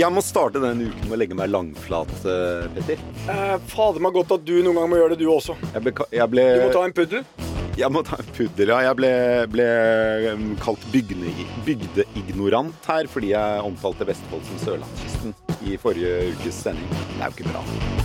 Jeg 0.00 0.08
må 0.14 0.22
starte 0.24 0.60
denne 0.62 0.86
uken 0.88 1.10
med 1.10 1.12
å 1.12 1.18
legge 1.20 1.36
meg 1.36 1.50
langflat, 1.52 2.12
eh, 2.24 2.68
Petter. 2.76 3.00
Eh, 3.28 3.56
fader 3.68 4.00
meg 4.00 4.14
godt 4.16 4.32
at 4.38 4.46
du 4.48 4.54
noen 4.62 4.78
gang 4.78 4.88
må 4.88 4.96
gjøre 5.00 5.12
det, 5.12 5.20
du 5.20 5.28
også. 5.28 5.56
Jeg 5.74 5.82
ble, 5.84 5.92
jeg 6.16 6.32
ble, 6.32 6.44
Du 6.56 6.62
må 6.64 6.72
ta 6.72 6.84
en 6.88 6.94
puddel. 6.96 7.24
jeg 7.76 7.92
må 7.92 8.02
ta 8.06 8.16
en 8.22 8.30
puddel, 8.36 8.72
ja. 8.72 8.78
Jeg 8.86 8.96
ble, 8.96 9.10
ble 9.52 9.66
um, 10.32 10.46
kalt 10.62 10.86
bygne, 10.94 11.34
bygdeignorant 11.68 12.88
her 12.88 13.10
fordi 13.12 13.34
jeg 13.34 13.66
omtalte 13.66 14.08
Vestfold 14.08 14.46
som 14.48 14.62
sørlandskysten 14.64 15.36
i 15.68 15.76
forrige 15.76 16.30
ukes 16.32 16.62
sending. 16.64 16.88
Det 17.18 17.20
er 17.20 17.26
jo 17.28 17.36
ikke 17.36 17.52
bra. 17.52 17.99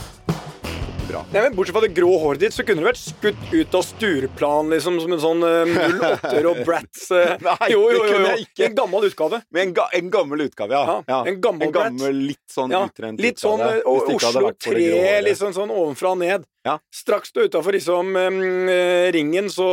Bra. 1.16 1.24
Nei, 1.32 1.42
men 1.46 1.54
Bortsett 1.56 1.76
fra 1.78 1.82
det 1.86 1.94
grå 1.96 2.12
håret 2.20 2.42
ditt, 2.44 2.52
så 2.56 2.66
kunne 2.68 2.84
du 2.84 2.88
vært 2.90 3.00
skutt 3.00 3.44
ut 3.54 3.76
av 3.80 3.84
Stureplan 3.88 4.72
liksom 4.74 4.98
som 5.00 5.14
en 5.16 5.22
sånn 5.24 5.46
uh, 5.48 5.70
08-er 5.96 6.48
og 6.52 6.60
Bratz. 6.68 7.06
eh. 7.16 7.38
Nei, 7.46 7.70
jo, 7.72 7.86
jo, 7.94 8.02
jo, 8.12 8.18
jo. 8.26 8.66
En 8.68 8.76
gammel 8.76 9.08
utgave. 9.08 9.40
En, 9.56 9.72
ga, 9.78 9.86
en 9.96 10.10
gammel 10.12 10.44
utgave, 10.50 10.76
ja. 10.76 10.98
Ja, 11.08 11.22
en 11.32 11.40
gammel 11.44 11.72
Brat. 11.72 11.96
litt 12.12 12.44
sånn 12.52 12.74
Ja, 12.76 12.84
utrent 12.90 13.24
litt 13.24 13.40
sånn 13.40 13.62
utgave. 13.64 13.80
eh, 13.80 13.88
og 13.88 14.02
hadde 14.04 14.18
Oslo 14.20 14.44
vært 14.50 14.68
for 14.68 14.82
det 14.82 14.92
3, 14.92 15.16
liksom 15.30 15.56
sånn 15.56 15.72
ovenfra 15.72 16.12
og 16.18 16.20
ned. 16.26 16.46
Ja. 16.66 16.76
Straks 16.94 17.32
du 17.32 17.44
er 17.44 17.48
utafor 17.52 17.76
liksom 17.78 18.12
um, 18.18 18.42
eh, 18.74 19.08
ringen, 19.16 19.48
så 19.54 19.68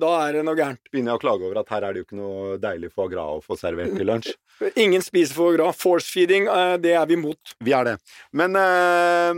da 0.00 0.12
er 0.28 0.38
det 0.38 0.44
noe 0.46 0.56
gærent. 0.56 0.80
Begynner 0.92 1.12
jeg 1.16 1.20
å 1.20 1.24
klage 1.26 1.48
over 1.48 1.60
at 1.60 1.72
her 1.74 1.82
er 1.88 1.92
det 1.96 2.04
jo 2.04 2.08
ikke 2.08 2.20
noe 2.22 2.56
deilig 2.62 2.92
foie 2.94 3.10
gras 3.12 3.36
å 3.36 3.44
få 3.44 3.58
servert 3.60 3.96
til 3.98 4.06
lunsj. 4.08 4.32
Ingen 4.80 5.02
spiser 5.04 5.36
for 5.36 5.56
gras. 5.58 5.76
Force-feeding, 5.82 6.46
eh, 6.48 6.76
det 6.80 6.94
er 6.96 7.04
vi 7.10 7.18
imot. 7.18 7.56
Vi 7.60 7.74
er 7.76 7.90
det. 7.90 7.96
Men 8.32 8.56
eh, 8.56 9.32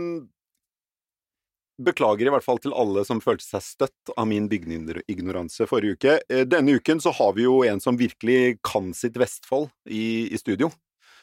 Beklager 1.79 2.27
i 2.27 2.31
hvert 2.33 2.43
fall 2.43 2.59
til 2.59 2.73
alle 2.75 3.05
som 3.07 3.21
følte 3.23 3.45
seg 3.45 3.63
støtt 3.63 4.11
av 4.19 4.27
min 4.27 4.49
bygdeignoranse 4.51 5.67
forrige 5.69 5.95
uke. 5.95 6.15
Eh, 6.27 6.43
Denne 6.49 6.75
uken 6.75 6.99
så 7.03 7.13
har 7.15 7.33
vi 7.37 7.45
jo 7.45 7.61
en 7.67 7.79
som 7.83 7.99
virkelig 7.99 8.59
kan 8.67 8.91
sitt 8.97 9.15
Vestfold 9.19 9.69
i, 9.87 10.27
i 10.27 10.39
studio. 10.41 10.71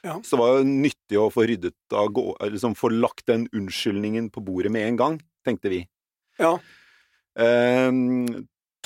Ja. 0.06 0.16
Så 0.24 0.36
det 0.36 0.40
var 0.40 0.54
jo 0.56 0.68
nyttig 0.68 1.20
å 1.20 1.28
få 1.32 1.44
ryddet 1.50 1.96
av 1.96 2.08
gå, 2.14 2.24
liksom 2.52 2.76
få 2.78 2.92
lagt 2.94 3.26
den 3.28 3.48
unnskyldningen 3.52 4.30
på 4.32 4.42
bordet 4.44 4.72
med 4.72 4.86
en 4.88 5.00
gang, 5.00 5.20
tenkte 5.44 5.72
vi. 5.72 5.82
Ja. 6.40 6.56
Eh, 7.36 7.92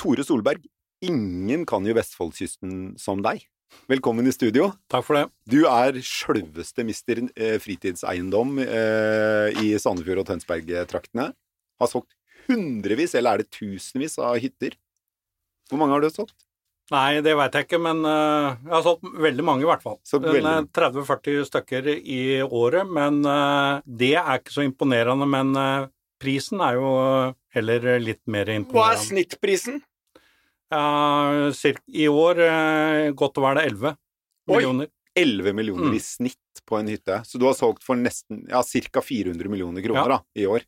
Tore 0.01 0.27
Solberg, 0.27 0.65
ingen 1.05 1.63
kan 1.69 1.87
jo 1.87 1.95
Vestfoldkysten 1.95 2.97
som 2.99 3.23
deg. 3.23 3.45
Velkommen 3.87 4.27
i 4.27 4.33
studio. 4.35 4.71
Takk 4.91 5.05
for 5.07 5.17
det. 5.17 5.27
Du 5.47 5.63
er 5.69 5.95
sjølveste 6.03 6.83
mister 6.87 7.21
eh, 7.31 7.55
fritidseiendom 7.61 8.59
eh, 8.63 9.61
i 9.63 9.71
Sandefjord 9.79 10.23
og 10.23 10.27
Tønsberg-traktene. 10.27 11.29
Har 11.81 11.89
solgt 11.91 12.13
hundrevis, 12.47 13.15
eller 13.17 13.33
er 13.37 13.43
det 13.43 13.51
tusenvis 13.57 14.17
av 14.21 14.37
hytter? 14.41 14.75
Hvor 15.71 15.79
mange 15.81 15.95
har 15.95 16.03
du 16.03 16.09
solgt? 16.13 16.35
Nei, 16.91 17.21
det 17.23 17.31
veit 17.39 17.53
jeg 17.55 17.63
ikke, 17.69 17.77
men 17.79 18.01
uh, 18.03 18.57
jeg 18.65 18.73
har 18.73 18.81
solgt 18.83 19.05
veldig 19.23 19.43
mange 19.47 19.63
i 19.63 19.67
hvert 19.69 19.83
fall. 19.85 19.95
Veldig 20.11 20.41
En, 20.41 20.47
eh, 20.49 20.55
mange. 20.57 20.71
30-40 20.75 21.45
stykker 21.47 21.87
i 21.95 22.17
året, 22.43 22.89
men 22.91 23.21
uh, 23.23 23.79
det 23.87 24.09
er 24.19 24.41
ikke 24.41 24.51
så 24.57 24.65
imponerende. 24.67 25.27
Men 25.31 25.53
uh, 25.55 25.85
prisen 26.19 26.59
er 26.65 26.75
jo 26.75 26.89
heller 27.55 27.87
litt 28.03 28.19
mer 28.27 28.51
imponerende. 28.51 28.75
Hva 28.75 28.89
er 28.97 28.99
snittprisen? 29.05 29.79
Uh, 30.71 31.51
cirka, 31.55 31.83
I 31.87 32.09
år 32.11 32.43
godt 33.19 33.39
og 33.39 33.47
vel 33.47 33.61
11 33.63 33.87
Oi. 33.91 33.95
millioner. 34.57 34.91
11 35.15 35.53
millioner 35.55 35.89
Mm. 35.91 35.95
i 35.95 35.99
snitt 36.03 36.61
på 36.67 36.77
en 36.79 36.87
hytte. 36.91 37.21
Så 37.27 37.39
du 37.39 37.45
har 37.47 37.55
solgt 37.57 37.83
for 37.83 37.95
nesten 37.99 38.45
ja, 38.51 38.61
ca. 38.63 39.01
400 39.03 39.49
millioner 39.51 39.83
kroner 39.83 40.03
Ja. 40.07 40.17
da, 40.17 40.19
i 40.35 40.45
år. 40.47 40.63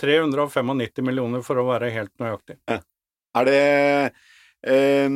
395 0.00 1.04
millioner 1.04 1.44
for 1.46 1.60
å 1.60 1.66
være 1.68 1.90
helt 1.94 2.12
nøyaktig. 2.22 2.56
Er 2.70 3.46
det 3.46 3.60
eh, 4.66 5.06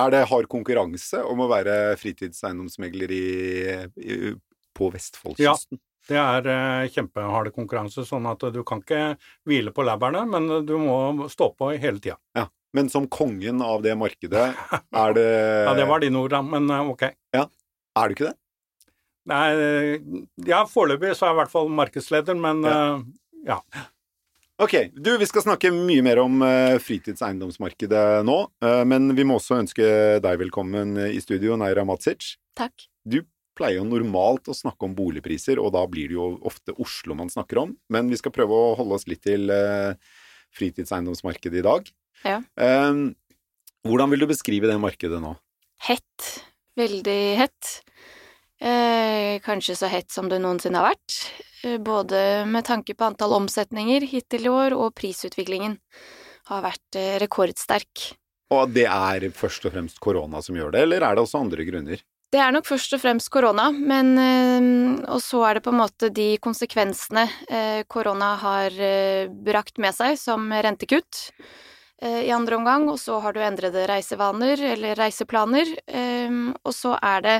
Er 0.00 0.14
det 0.14 0.22
hard 0.30 0.48
konkurranse 0.50 1.20
om 1.26 1.42
å 1.44 1.50
være 1.50 1.96
fritidseiendomsmegler 2.00 3.12
i, 3.12 3.24
på 4.76 4.90
Vestfoldkysten? 4.94 5.80
Det 6.10 6.16
er 6.18 6.46
eh, 6.48 6.88
kjempehard 6.90 7.52
konkurranse, 7.54 8.06
sånn 8.08 8.26
at 8.30 8.46
du 8.54 8.62
kan 8.66 8.80
ikke 8.82 9.18
hvile 9.46 9.74
på 9.74 9.84
labberne, 9.86 10.24
men 10.30 10.64
du 10.66 10.74
må 10.80 11.28
stå 11.30 11.52
på 11.58 11.74
hele 11.76 12.00
tida. 12.00 12.16
Ja. 12.38 12.48
Men 12.72 12.86
som 12.86 13.08
kongen 13.10 13.62
av 13.66 13.82
det 13.82 13.96
markedet, 13.98 14.54
er 15.04 15.16
det 15.16 15.30
Ja, 15.66 15.74
det 15.74 15.86
var 15.90 16.02
dine 16.02 16.22
ord, 16.22 16.32
da, 16.32 16.40
men 16.46 16.70
ok. 16.70 17.08
Ja. 17.34 17.48
Er 17.98 18.08
du 18.08 18.14
ikke 18.14 18.30
det? 18.30 18.36
Nei, 19.28 20.00
ja, 20.48 20.62
foreløpig 20.68 21.12
så 21.14 21.26
er 21.26 21.30
jeg 21.30 21.36
i 21.36 21.40
hvert 21.42 21.52
fall 21.52 21.72
markedsleder, 21.76 22.38
men 22.40 22.62
eh, 22.66 23.02
ja. 23.50 23.58
Ok, 24.60 24.76
du, 24.96 25.12
vi 25.20 25.28
skal 25.28 25.44
snakke 25.44 25.72
mye 25.74 26.04
mer 26.04 26.22
om 26.22 26.40
eh, 26.44 26.78
fritidseiendomsmarkedet 26.82 28.22
nå, 28.28 28.38
eh, 28.64 28.82
men 28.88 29.12
vi 29.16 29.26
må 29.28 29.36
også 29.40 29.60
ønske 29.60 29.90
deg 30.24 30.40
velkommen 30.40 30.96
i 31.10 31.20
studio, 31.22 31.58
Neira 31.60 31.84
Matsic. 31.88 32.34
Takk. 32.58 32.88
Du 33.04 33.20
pleier 33.58 33.80
jo 33.80 33.86
normalt 33.88 34.48
å 34.48 34.56
snakke 34.56 34.88
om 34.88 34.96
boligpriser, 34.96 35.60
og 35.60 35.74
da 35.76 35.84
blir 35.90 36.08
det 36.08 36.16
jo 36.16 36.32
ofte 36.48 36.74
Oslo 36.80 37.16
man 37.18 37.32
snakker 37.32 37.60
om, 37.66 37.76
men 37.92 38.08
vi 38.12 38.18
skal 38.20 38.32
prøve 38.32 38.56
å 38.56 38.74
holde 38.78 38.96
oss 38.96 39.08
litt 39.10 39.24
til 39.26 39.52
fritidseiendomsmarkedet 40.56 41.60
i 41.60 41.66
dag. 41.66 41.90
Ja. 42.24 42.38
Hvordan 43.84 44.12
vil 44.12 44.24
du 44.24 44.30
beskrive 44.30 44.70
det 44.70 44.80
markedet 44.80 45.20
nå? 45.20 45.34
Hett. 45.84 46.30
Veldig 46.80 47.20
hett. 47.36 47.70
Eh, 48.60 49.40
kanskje 49.40 49.76
så 49.76 49.88
hett 49.88 50.10
som 50.12 50.28
det 50.28 50.38
noensinne 50.42 50.76
har 50.82 50.92
vært. 50.92 51.16
Eh, 51.64 51.78
både 51.80 52.44
med 52.44 52.66
tanke 52.68 52.92
på 52.94 53.06
antall 53.08 53.32
omsetninger 53.38 54.04
hittil 54.10 54.44
i 54.50 54.52
år, 54.52 54.76
og 54.76 54.92
prisutviklingen 55.00 55.78
har 56.50 56.64
vært 56.66 56.98
eh, 57.00 57.16
rekordsterk. 57.22 58.10
Og 58.52 58.74
det 58.74 58.84
er 58.90 59.30
først 59.32 59.64
og 59.64 59.72
fremst 59.72 60.00
korona 60.02 60.42
som 60.44 60.58
gjør 60.58 60.74
det, 60.74 60.84
eller 60.84 61.06
er 61.06 61.16
det 61.16 61.24
også 61.24 61.40
andre 61.40 61.64
grunner? 61.64 62.04
Det 62.30 62.38
er 62.38 62.52
nok 62.52 62.68
først 62.68 62.92
og 62.94 63.00
fremst 63.02 63.30
korona, 63.32 63.70
men 63.72 64.12
Og 65.08 65.18
så 65.22 65.40
er 65.48 65.54
det 65.54 65.64
på 65.64 65.72
en 65.72 65.80
måte 65.80 66.10
de 66.14 66.36
konsekvensene 66.38 67.24
korona 67.88 68.36
har 68.38 68.70
brakt 69.30 69.78
med 69.78 69.94
seg, 69.94 70.18
som 70.18 70.46
rentekutt 70.50 71.32
i 72.02 72.30
andre 72.30 72.56
omgang, 72.56 72.86
og 72.88 73.00
så 73.02 73.18
har 73.18 73.34
du 73.34 73.40
endrede 73.42 73.82
reisevaner 73.90 74.62
eller 74.62 74.94
reiseplaner, 74.94 75.74
og 76.62 76.74
så 76.74 76.94
er 77.02 77.26
det 77.26 77.36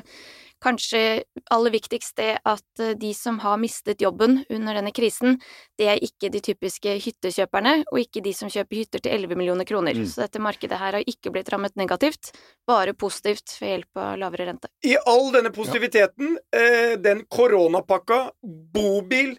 kanskje 0.62 1.24
aller 1.50 1.72
viktigst 1.74 2.16
det 2.20 2.38
at 2.46 2.82
eh, 2.82 2.94
de 2.98 3.10
som 3.16 3.38
har 3.42 3.58
mistet 3.60 4.02
jobben 4.02 4.40
under 4.48 4.78
denne 4.78 4.92
krisen, 4.94 5.38
det 5.78 5.88
er 5.92 6.02
ikke 6.04 6.30
de 6.32 6.42
typiske 6.44 6.96
hyttekjøperne, 7.04 7.74
og 7.90 8.00
ikke 8.02 8.22
de 8.24 8.34
som 8.36 8.50
kjøper 8.52 8.82
hytter 8.82 9.04
til 9.04 9.16
11 9.16 9.40
millioner 9.40 9.68
kroner. 9.68 9.96
Mm. 9.96 10.08
Så 10.10 10.24
dette 10.24 10.42
markedet 10.42 10.80
her 10.80 10.98
har 10.98 11.08
ikke 11.08 11.32
blitt 11.34 11.50
rammet 11.52 11.76
negativt, 11.80 12.32
bare 12.68 12.94
positivt 12.94 13.56
ved 13.60 13.74
hjelp 13.74 14.02
av 14.04 14.18
lavere 14.20 14.50
rente. 14.50 14.72
I 14.86 14.96
all 15.08 15.30
denne 15.34 15.52
positiviteten, 15.54 16.36
eh, 16.56 16.96
den 17.00 17.24
koronapakka, 17.28 18.22
bobil 18.42 19.36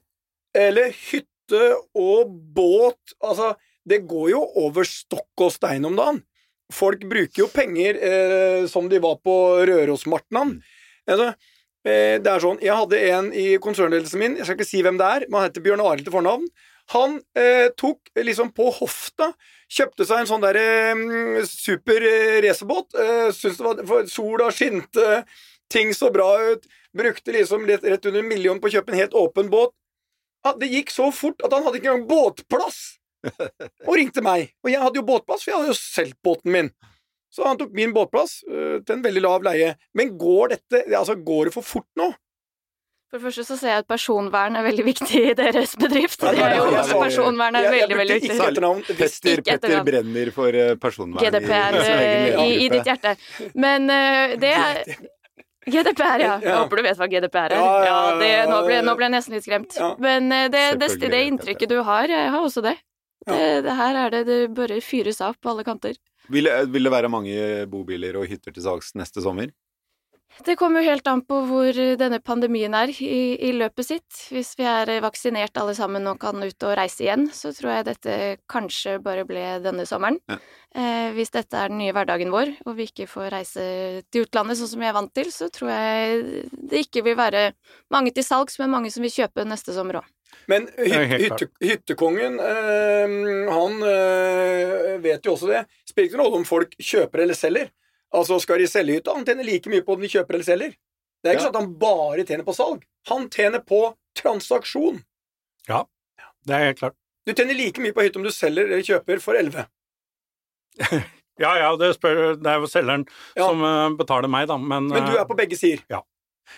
eller 0.58 0.92
hytte 0.92 1.28
og 2.00 2.32
båt 2.56 3.16
Altså, 3.22 3.54
det 3.88 4.06
går 4.08 4.30
jo 4.32 4.42
over 4.62 4.88
stokk 4.88 5.44
og 5.46 5.52
stein 5.54 5.86
om 5.86 5.98
dagen. 5.98 6.22
Folk 6.72 7.04
bruker 7.04 7.44
jo 7.44 7.50
penger 7.52 7.98
eh, 8.00 8.68
som 8.72 8.88
de 8.90 9.02
var 9.04 9.18
på 9.24 9.34
Rørosmartnan. 9.68 10.56
Altså, 11.10 11.32
eh, 11.88 12.18
det 12.22 12.30
er 12.30 12.44
sånn 12.44 12.60
Jeg 12.62 12.78
hadde 12.78 13.00
en 13.10 13.32
i 13.34 13.48
konsernledelsen 13.64 14.22
min, 14.22 14.36
jeg 14.38 14.48
skal 14.48 14.60
ikke 14.60 14.70
si 14.70 14.84
hvem 14.86 15.00
det 15.02 15.08
er, 15.08 15.26
men 15.30 15.40
han 15.40 15.50
heter 15.50 15.66
Bjørn 15.66 15.84
Arild 15.86 16.06
til 16.06 16.16
fornavn. 16.16 16.46
Han 16.92 17.18
eh, 17.38 17.70
tok 17.80 18.12
liksom 18.20 18.52
på 18.58 18.68
hofta 18.82 19.32
Kjøpte 19.72 20.04
seg 20.04 20.20
en 20.20 20.28
sånn 20.28 20.44
der 20.44 20.58
eh, 20.60 21.44
super 21.48 22.04
eh, 22.04 22.42
racerbåt. 22.44 22.90
Eh, 22.92 23.30
syntes 23.32 23.60
det 23.62 23.68
var 23.68 23.84
for 23.88 24.10
Sola 24.12 24.50
skinte, 24.52 25.22
ting 25.72 25.94
så 25.96 26.10
bra 26.12 26.28
ut. 26.52 26.66
Brukte 26.98 27.32
liksom 27.32 27.64
rett, 27.70 27.86
rett 27.88 28.10
under 28.10 28.20
en 28.20 28.28
million 28.28 28.60
på 28.60 28.68
å 28.68 28.74
kjøpe 28.74 28.92
en 28.92 29.00
helt 29.00 29.16
åpen 29.16 29.48
båt. 29.54 29.72
Ah, 30.44 30.58
det 30.60 30.72
gikk 30.74 30.92
så 30.92 31.08
fort 31.16 31.40
at 31.46 31.54
han 31.56 31.64
hadde 31.64 31.80
ikke 31.80 31.94
engang 31.94 32.10
båtplass! 32.10 32.82
Og 33.88 33.96
ringte 33.96 34.24
meg. 34.26 34.52
Og 34.66 34.74
jeg 34.74 34.82
hadde 34.82 35.00
jo 35.00 35.08
båtplass, 35.08 35.46
for 35.46 35.54
jeg 35.54 35.60
hadde 35.62 35.72
jo 35.72 35.80
solgt 35.80 36.20
båten 36.26 36.52
min. 36.52 36.72
Så 37.32 37.46
han 37.48 37.60
tok 37.60 37.72
min 37.76 37.94
båtplass 37.96 38.42
øh, 38.50 38.82
til 38.84 38.98
en 38.98 39.06
veldig 39.06 39.24
lav 39.24 39.46
leie. 39.48 39.76
Men 39.96 40.18
går 40.20 40.58
dette 40.58 40.84
Altså, 40.90 41.16
går 41.16 41.48
det 41.48 41.56
for 41.56 41.66
fort 41.66 41.88
nå? 42.00 42.12
For 43.12 43.20
det 43.20 43.26
første 43.28 43.44
så 43.44 43.56
ser 43.60 43.74
jeg 43.74 43.84
at 43.84 43.88
personvern 43.92 44.56
er 44.56 44.64
veldig 44.64 44.84
viktig 44.88 45.22
i 45.28 45.32
deres 45.36 45.74
bedrift. 45.80 46.22
Det 46.24 46.30
er 46.32 46.54
jo 46.56 46.68
Ja, 46.70 46.76
ja, 46.78 46.84
ja. 46.88 47.00
Personvern 47.02 47.58
er 47.60 47.66
jeg 47.66 47.74
veldig, 47.74 47.96
brukte 47.98 48.16
ikke 48.16 48.28
viktig. 48.30 48.46
etternavn. 48.46 48.84
Petter, 48.88 49.42
Petter 49.48 49.82
brenner 49.88 50.32
for 50.36 50.60
eh, 50.62 50.76
personvern 50.80 51.26
GDPR 51.26 51.76
i, 51.76 51.82
egen 51.82 52.38
eh, 52.38 52.46
i, 52.46 52.54
i 52.64 52.70
ditt 52.72 52.88
hjerte. 52.88 53.12
Men 53.66 53.92
uh, 53.92 54.38
det 54.40 54.54
er 54.56 54.80
GDPR, 55.68 56.24
ja. 56.24 56.38
Jeg 56.40 56.56
håper 56.56 56.80
du 56.80 56.86
vet 56.88 57.02
hva 57.02 57.10
GDPR 57.12 57.42
er. 57.50 57.58
Ja, 57.58 57.74
ja, 57.84 57.90
Ja, 57.90 58.16
det, 58.22 58.32
nå, 58.48 58.62
ble, 58.70 58.80
nå 58.88 58.96
ble 58.96 59.10
jeg 59.10 59.16
nesten 59.18 59.36
litt 59.36 59.48
skremt. 59.48 59.76
Ja. 59.76 59.92
Men 60.00 60.32
det, 60.32 60.64
det, 60.80 60.94
det, 61.04 61.22
inntrykket 61.34 61.76
du 61.76 61.82
har, 61.84 62.08
jeg 62.08 62.32
har 62.32 62.48
også 62.48 62.64
det. 62.64 62.78
Ja. 63.28 63.36
Det, 63.36 63.52
det 63.68 63.76
her 63.82 64.02
er 64.06 64.16
det 64.16 64.24
det 64.30 64.40
bare 64.56 64.80
fyres 64.80 65.20
av 65.20 65.36
på 65.36 65.52
alle 65.52 65.68
kanter. 65.68 66.00
Vil, 66.32 66.48
det- 66.48 66.70
vil 66.72 66.88
det 66.88 66.92
være 66.94 67.10
mange 67.12 67.36
bobiler 67.72 68.16
og 68.22 68.28
hytter 68.32 68.54
til 68.56 68.64
salgs 68.64 68.94
neste 68.96 69.22
sommer? 69.24 69.52
Det 70.48 70.56
kommer 70.58 70.80
jo 70.82 70.90
helt 70.90 71.08
an 71.12 71.22
på 71.28 71.42
hvor 71.46 71.76
denne 72.00 72.22
pandemien 72.24 72.74
er 72.74 72.88
i, 73.04 73.36
i 73.36 73.52
løpet 73.52 73.86
sitt. 73.86 74.22
Hvis 74.32 74.54
vi 74.58 74.64
er 74.64 74.88
vaksinert 75.04 75.58
alle 75.60 75.76
sammen 75.76 76.08
og 76.08 76.22
kan 76.24 76.40
ut 76.40 76.64
og 76.64 76.78
reise 76.80 77.04
igjen, 77.04 77.26
så 77.36 77.52
tror 77.54 77.74
jeg 77.76 77.88
dette 77.90 78.16
kanskje 78.50 78.96
bare 79.04 79.26
ble 79.28 79.44
denne 79.62 79.84
sommeren. 79.86 80.22
Ja. 80.32 80.38
Eh, 80.72 81.12
hvis 81.18 81.34
dette 81.36 81.60
er 81.60 81.68
den 81.68 81.82
nye 81.84 81.92
hverdagen 81.92 82.32
vår, 82.32 82.54
og 82.66 82.78
vi 82.80 82.88
ikke 82.88 83.10
får 83.12 83.28
reise 83.36 83.68
til 84.10 84.24
utlandet 84.24 84.58
sånn 84.62 84.72
som 84.72 84.86
jeg 84.88 84.94
er 84.94 84.98
vant 85.02 85.14
til, 85.20 85.34
så 85.36 85.52
tror 85.52 85.74
jeg 85.76 86.48
det 86.72 86.86
ikke 86.88 87.04
vil 87.10 87.20
være 87.20 87.44
mange 87.92 88.16
til 88.16 88.24
salgs, 88.24 88.56
men 88.64 88.72
mange 88.72 88.90
som 88.96 89.04
vil 89.04 89.12
kjøpe 89.12 89.44
neste 89.46 89.76
sommer 89.76 90.00
òg. 90.00 90.08
Men 90.52 90.66
hyt, 90.78 91.14
hytte, 91.22 91.48
hyttekongen, 91.64 92.40
eh, 92.44 93.14
han 93.54 93.78
eh, 93.88 94.98
vet 95.04 95.26
jo 95.28 95.36
også 95.36 95.50
det. 95.52 95.62
Spiller 95.88 96.10
ikke 96.10 96.18
noen 96.20 96.28
rolle 96.32 96.42
om 96.42 96.48
folk 96.50 96.74
kjøper 96.82 97.24
eller 97.26 97.38
selger. 97.38 97.70
Altså, 98.12 98.40
skal 98.44 98.60
de 98.60 98.68
selge 98.68 98.98
hytta? 98.98 99.14
Han 99.16 99.26
tjener 99.28 99.48
like 99.48 99.70
mye 99.72 99.84
på 99.88 99.96
om 99.96 100.02
de 100.04 100.10
kjøper 100.12 100.36
eller 100.36 100.48
selger. 100.48 100.74
Det 101.22 101.30
er 101.30 101.38
ikke 101.38 101.44
Ja. 101.46 101.48
sånn 101.52 101.56
at 101.56 101.62
han 101.62 101.74
bare 101.80 102.26
tjener 102.26 102.44
på 102.48 102.56
salg. 102.58 102.84
Han 103.08 103.30
tjener 103.30 103.62
på 103.64 103.82
transaksjon. 104.18 105.04
Det 106.42 106.56
er 106.58 106.66
helt 106.72 106.80
klart. 106.80 106.96
Du 107.26 107.34
tjener 107.38 107.54
like 107.54 107.78
mye 107.80 107.94
på 107.94 108.02
hytte 108.02 108.18
om 108.18 108.24
du 108.26 108.32
selger 108.34 108.66
eller 108.66 108.82
kjøper 108.82 109.22
for 109.22 109.38
11. 109.38 109.68
Ja, 111.42 111.56
ja, 111.58 111.70
det, 111.80 111.96
spør, 111.96 112.36
det 112.38 112.50
er 112.52 112.60
jo 112.62 112.68
selgeren 112.70 113.06
Ja. 113.38 113.48
som 113.48 113.64
eh, 113.66 113.96
betaler 113.98 114.30
meg, 114.30 114.48
da, 114.52 114.58
men, 114.62 114.90
Men 114.92 115.08
du 115.08 115.14
eh, 115.16 115.22
er 115.22 115.26
på 115.26 115.38
begge 115.40 115.58
sider. 115.58 115.82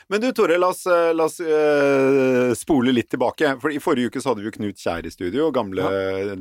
Men 0.09 0.21
du 0.23 0.31
Tore, 0.33 0.57
la 0.57 0.67
oss, 0.73 0.85
eh, 0.89 1.11
la 1.13 1.25
oss 1.29 1.39
uh, 1.39 2.53
spole 2.57 2.93
litt 2.95 3.09
tilbake. 3.13 3.51
For 3.61 3.69
I 3.73 3.79
forrige 3.83 4.09
uke 4.09 4.21
så 4.23 4.31
hadde 4.31 4.41
vi 4.43 4.49
jo 4.49 4.55
Knut 4.55 4.79
Kjær 4.81 5.05
i 5.05 5.11
studio, 5.13 5.49
gamle, 5.53 5.85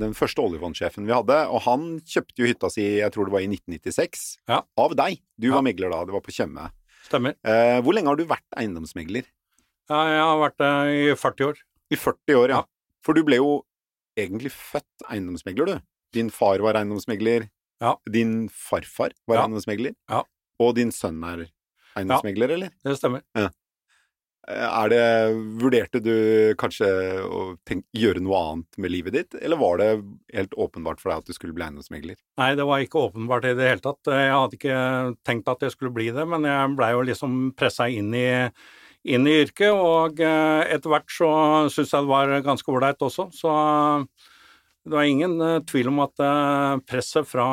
den 0.00 0.14
første 0.16 0.40
oljefondsjefen 0.44 1.04
vi 1.08 1.12
hadde. 1.14 1.36
Og 1.52 1.60
han 1.66 1.88
kjøpte 2.00 2.42
jo 2.42 2.48
hytta 2.48 2.70
si, 2.72 2.86
jeg 3.00 3.12
tror 3.14 3.28
det 3.28 3.34
var 3.36 3.44
i 3.44 3.50
1996, 3.50 4.38
Ja. 4.48 4.62
av 4.78 4.94
deg. 4.96 5.20
Du 5.38 5.48
Ja. 5.48 5.54
var 5.58 5.62
megler 5.68 5.90
da, 5.92 6.04
det 6.04 6.12
var 6.16 6.20
på 6.24 6.32
Tjøme. 6.32 6.70
stemmer. 7.08 7.34
Uh, 7.44 7.82
hvor 7.82 7.92
lenge 7.92 8.06
har 8.08 8.16
du 8.16 8.24
vært 8.24 8.46
eiendomsmegler? 8.56 9.24
Ja, 9.90 10.00
jeg 10.08 10.22
har 10.22 10.38
vært 10.38 10.56
det 10.62 10.72
i 10.94 11.14
40 11.18 11.44
år. 11.50 11.56
I 11.90 11.96
40 11.96 12.34
år, 12.38 12.48
ja. 12.48 12.56
Ja. 12.62 12.64
For 13.04 13.12
du 13.12 13.22
ble 13.26 13.36
jo 13.36 13.64
egentlig 14.16 14.52
født 14.54 15.04
eiendomsmegler, 15.10 15.66
du. 15.66 15.80
Din 16.14 16.30
far 16.30 16.58
var 16.62 16.74
eiendomsmegler. 16.74 17.50
Ja. 17.82 17.96
Din 18.08 18.48
farfar 18.48 19.10
var 19.26 19.36
Ja. 19.36 19.42
eiendomsmegler. 19.46 19.94
Ja. 20.08 20.22
Og 20.60 20.74
din 20.76 20.90
sønn 20.92 21.20
er 21.24 21.48
eiendomsmegler, 21.98 22.56
eller? 22.56 22.72
Det 22.84 22.96
stemmer. 22.98 23.24
Ja. 23.38 23.50
Er 24.52 24.90
det 24.90 25.02
Vurderte 25.60 26.00
du 26.02 26.14
kanskje 26.58 26.88
å 27.22 27.42
tenke, 27.68 27.86
gjøre 27.94 28.22
noe 28.24 28.40
annet 28.40 28.78
med 28.82 28.90
livet 28.90 29.14
ditt, 29.14 29.36
eller 29.38 29.60
var 29.60 29.78
det 29.78 29.90
helt 30.34 30.56
åpenbart 30.58 30.98
for 30.98 31.12
deg 31.12 31.22
at 31.22 31.30
du 31.30 31.36
skulle 31.36 31.54
bli 31.54 31.62
eiendomsmegler? 31.68 32.18
Nei, 32.42 32.50
det 32.58 32.66
var 32.66 32.82
ikke 32.82 33.04
åpenbart 33.06 33.46
i 33.46 33.54
det 33.58 33.68
hele 33.70 33.84
tatt. 33.84 34.10
Jeg 34.10 34.34
hadde 34.34 34.58
ikke 34.58 34.80
tenkt 35.28 35.52
at 35.52 35.62
jeg 35.62 35.76
skulle 35.76 35.94
bli 35.94 36.08
det, 36.14 36.26
men 36.26 36.48
jeg 36.48 36.74
blei 36.78 36.90
jo 36.96 37.04
liksom 37.06 37.36
pressa 37.58 37.86
inn 37.86 38.10
i, 38.18 38.26
inn 39.14 39.30
i 39.30 39.36
yrket, 39.44 39.70
og 39.70 40.18
eh, 40.26 40.74
etter 40.74 40.90
hvert 40.90 41.14
så 41.14 41.30
syns 41.70 41.94
jeg 41.94 42.08
det 42.08 42.10
var 42.10 42.34
ganske 42.42 42.74
ålreit 42.74 43.06
også. 43.06 43.30
Så 43.38 43.54
det 44.82 44.96
var 44.96 45.06
ingen 45.06 45.38
eh, 45.38 45.60
tvil 45.70 45.92
om 45.92 46.02
at 46.02 46.18
eh, 46.18 46.80
presset 46.90 47.28
fra 47.30 47.46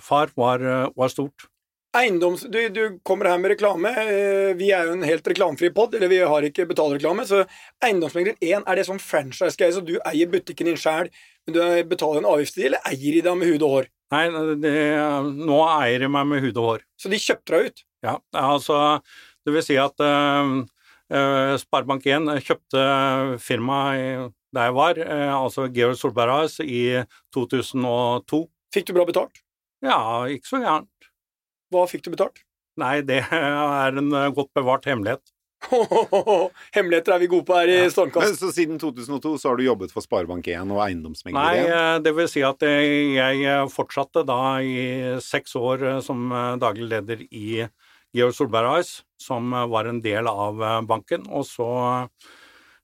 far 0.00 0.32
var, 0.36 0.64
eh, 0.64 0.88
var 0.96 1.12
stort. 1.12 1.48
Eiendoms... 1.96 2.42
Du, 2.52 2.58
du 2.68 2.98
kommer 3.06 3.30
her 3.30 3.38
med 3.40 3.54
reklame. 3.54 3.88
Eh, 4.02 4.52
Vi 4.58 4.68
er 4.74 4.88
jo 4.88 4.96
en 4.98 5.06
helt 5.06 5.26
reklamefri 5.28 5.70
pod, 5.74 5.94
eller 5.96 6.10
vi 6.12 6.18
har 6.20 6.44
ikke 6.44 6.66
betalereklame. 6.68 7.24
Så 7.28 7.42
eiendomsmegler 7.84 8.36
1, 8.36 8.66
er 8.68 8.76
det 8.78 8.84
sånn 8.88 9.00
franchise-greie, 9.02 9.72
så 9.72 9.82
du 9.84 9.94
eier 10.02 10.28
butikken 10.32 10.68
din 10.68 10.80
sjæl, 10.80 11.08
men 11.46 11.56
du 11.56 11.62
betaler 11.88 12.20
en 12.20 12.28
avgift 12.28 12.56
til 12.56 12.66
de, 12.66 12.70
eller 12.72 12.90
eier 12.90 13.16
de 13.16 13.22
deg 13.24 13.38
med 13.40 13.52
hud 13.52 13.64
og 13.64 13.74
hår? 13.76 13.90
Nei, 14.14 14.24
det, 14.62 14.74
nå 15.48 15.60
eier 15.66 16.04
de 16.04 16.10
meg 16.12 16.28
med 16.30 16.44
hud 16.44 16.60
og 16.60 16.68
hår. 16.70 16.84
Så 17.00 17.10
de 17.10 17.22
kjøpte 17.22 17.56
deg 17.56 17.70
ut? 17.70 17.84
Ja, 18.06 18.18
altså 18.38 18.80
det 19.46 19.54
vil 19.54 19.64
si 19.64 19.78
at 19.80 20.02
uh, 20.02 20.52
Sparebank1 21.62 22.28
kjøpte 22.44 22.84
firmaet 23.42 24.34
der 24.54 24.68
jeg 24.68 24.76
var, 24.76 25.00
uh, 25.00 25.34
altså 25.40 25.66
Georg 25.74 25.98
Solberg 25.98 26.44
AS, 26.44 26.60
i 26.60 27.00
2002. 27.34 28.44
Fikk 28.74 28.90
du 28.90 28.94
bra 28.98 29.08
betalt? 29.08 29.42
Ja, 29.84 29.98
ikke 30.32 30.48
så 30.48 30.60
gærent. 30.62 30.90
Hva 31.74 31.86
fikk 31.90 32.04
du 32.06 32.12
betalt? 32.14 32.42
Nei, 32.78 33.00
det 33.08 33.22
er 33.32 33.96
en 33.98 34.12
eh, 34.12 34.28
godt 34.36 34.52
bevart 34.56 34.84
hemmelighet. 34.88 35.22
Hemmeligheter 36.76 37.14
er 37.14 37.22
vi 37.22 37.28
gode 37.32 37.46
på 37.48 37.54
her 37.56 37.70
i 37.72 37.78
Men, 37.80 37.90
Stormkast. 37.90 38.36
så 38.42 38.50
siden 38.54 38.76
2002 38.78 39.32
så 39.40 39.48
har 39.50 39.56
du 39.58 39.64
jobbet 39.64 39.94
for 39.94 40.04
Sparebank1 40.04 40.68
og 40.74 40.82
Eiendomsmegler 40.84 41.38
Nei, 41.40 41.62
1? 41.64 41.70
eh, 41.72 41.96
det 42.04 42.12
vil 42.18 42.28
si 42.30 42.42
at 42.46 42.62
eh, 42.68 43.16
jeg 43.16 43.70
fortsatte 43.72 44.22
da 44.28 44.38
i 44.62 45.16
seks 45.24 45.56
år 45.58 45.86
som 46.04 46.28
daglig 46.62 46.90
leder 46.92 47.24
i 47.30 47.64
Georg 48.16 48.36
Solberg 48.36 48.82
Ice, 48.84 49.00
som 49.20 49.50
var 49.72 49.88
en 49.90 49.98
del 50.04 50.28
av 50.30 50.60
banken. 50.88 51.24
Og 51.32 51.44
så 51.48 51.66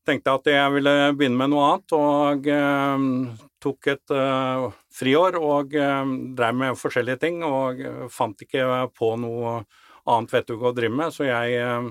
tenkte 0.09 0.33
jeg 0.33 0.41
at 0.43 0.51
jeg 0.57 0.75
ville 0.75 0.97
begynne 1.17 1.39
med 1.45 1.53
noe 1.55 1.69
annet, 1.71 1.95
og 1.97 2.49
tok 3.63 3.87
et 3.93 4.13
uh, 4.15 4.69
friår 4.93 5.39
og 5.41 5.75
uh, 5.79 6.13
drev 6.37 6.59
med 6.59 6.79
forskjellige 6.81 7.21
ting, 7.23 7.41
og 7.47 7.81
eh, 7.81 8.05
fant 8.13 8.43
ikke 8.45 8.67
på 8.99 9.13
noe 9.23 9.61
annet 10.11 10.35
vettug 10.35 10.65
å 10.67 10.73
drive 10.75 10.95
med, 10.99 11.15
så 11.15 11.29
jeg 11.29 11.61
uh, 11.63 11.91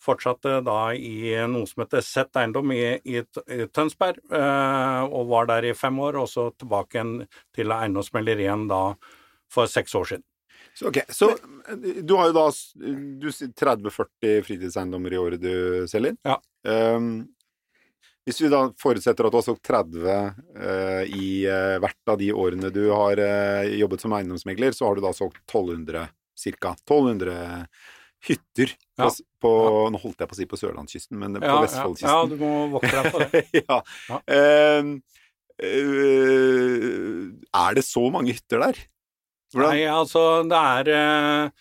fortsatte 0.00 0.62
da 0.64 0.78
i 0.96 1.34
noe 1.52 1.68
som 1.68 1.82
heter 1.84 2.00
Sett 2.04 2.38
Eiendom 2.40 2.72
i, 2.72 2.82
i, 3.04 3.20
i 3.20 3.66
Tønsberg, 3.68 4.16
og 4.32 5.26
var 5.28 5.50
der 5.50 5.66
i 5.68 5.74
fem 5.76 5.98
år, 6.00 6.16
og 6.22 6.30
så 6.32 6.46
tilbake 6.56 6.96
igjen 6.96 7.10
til 7.52 7.74
Eiendomsmelderien 7.76 8.46
igjen 8.46 8.64
da 8.70 8.78
for 9.52 9.68
seks 9.68 9.92
år 10.00 10.08
siden. 10.08 10.24
Så, 10.72 10.88
ok, 10.88 11.02
så 11.12 11.28
du 12.00 12.14
har 12.16 12.30
jo 12.30 12.36
da 12.38 12.46
s- 12.48 12.72
du 12.80 13.28
sier 13.28 13.52
30-40 13.60 14.40
fritidseiendommer 14.46 15.12
i 15.12 15.20
året 15.20 15.42
du 15.44 15.84
selger. 15.90 16.16
Ja. 16.24 16.38
Ehm, 16.64 17.26
hvis 18.28 18.40
vi 18.44 18.50
da 18.52 18.64
forutsetter 18.78 19.26
at 19.26 19.32
du 19.32 19.38
har 19.40 19.46
solgt 19.46 19.62
30 19.66 20.04
eh, 20.10 21.04
i 21.16 21.30
eh, 21.48 21.78
hvert 21.82 22.12
av 22.12 22.18
de 22.20 22.28
årene 22.36 22.70
du 22.74 22.82
har 22.92 23.18
eh, 23.18 23.70
jobbet 23.80 24.00
som 24.04 24.12
eiendomsmegler, 24.16 24.72
så 24.76 24.86
har 24.90 24.98
du 24.98 25.02
da 25.06 25.12
solgt 25.16 25.40
1200 25.48 26.04
ca. 26.60 26.74
1200 26.88 27.66
hytter 28.28 28.74
Ja. 29.00 29.06
på, 29.08 29.24
på 29.40 29.50
ja. 29.64 29.88
Nå 29.94 29.98
holdt 30.02 30.20
jeg 30.20 30.28
på 30.28 30.36
å 30.36 30.38
si 30.38 30.46
på 30.50 30.58
sørlandskysten, 30.60 31.16
men 31.18 31.38
på 31.38 31.44
Ja, 31.46 31.54
ja, 31.56 31.62
Vestfoldkysten. 31.64 32.10
ja, 32.12 32.26
du 32.28 32.36
må 32.36 32.52
vokte 32.74 32.92
deg 32.92 33.10
for 33.14 33.24
det. 33.32 33.42
ja. 33.64 33.78
Ehm, 34.36 34.92
eh, 35.56 37.24
er 37.64 37.74
det 37.80 37.84
så 37.88 38.04
mange 38.12 38.36
hytter 38.36 38.60
der? 38.66 38.80
Hvordan- 39.54 39.72
Nei, 39.74 39.82
altså 39.90 40.24
det 40.46 40.60
er 40.92 41.52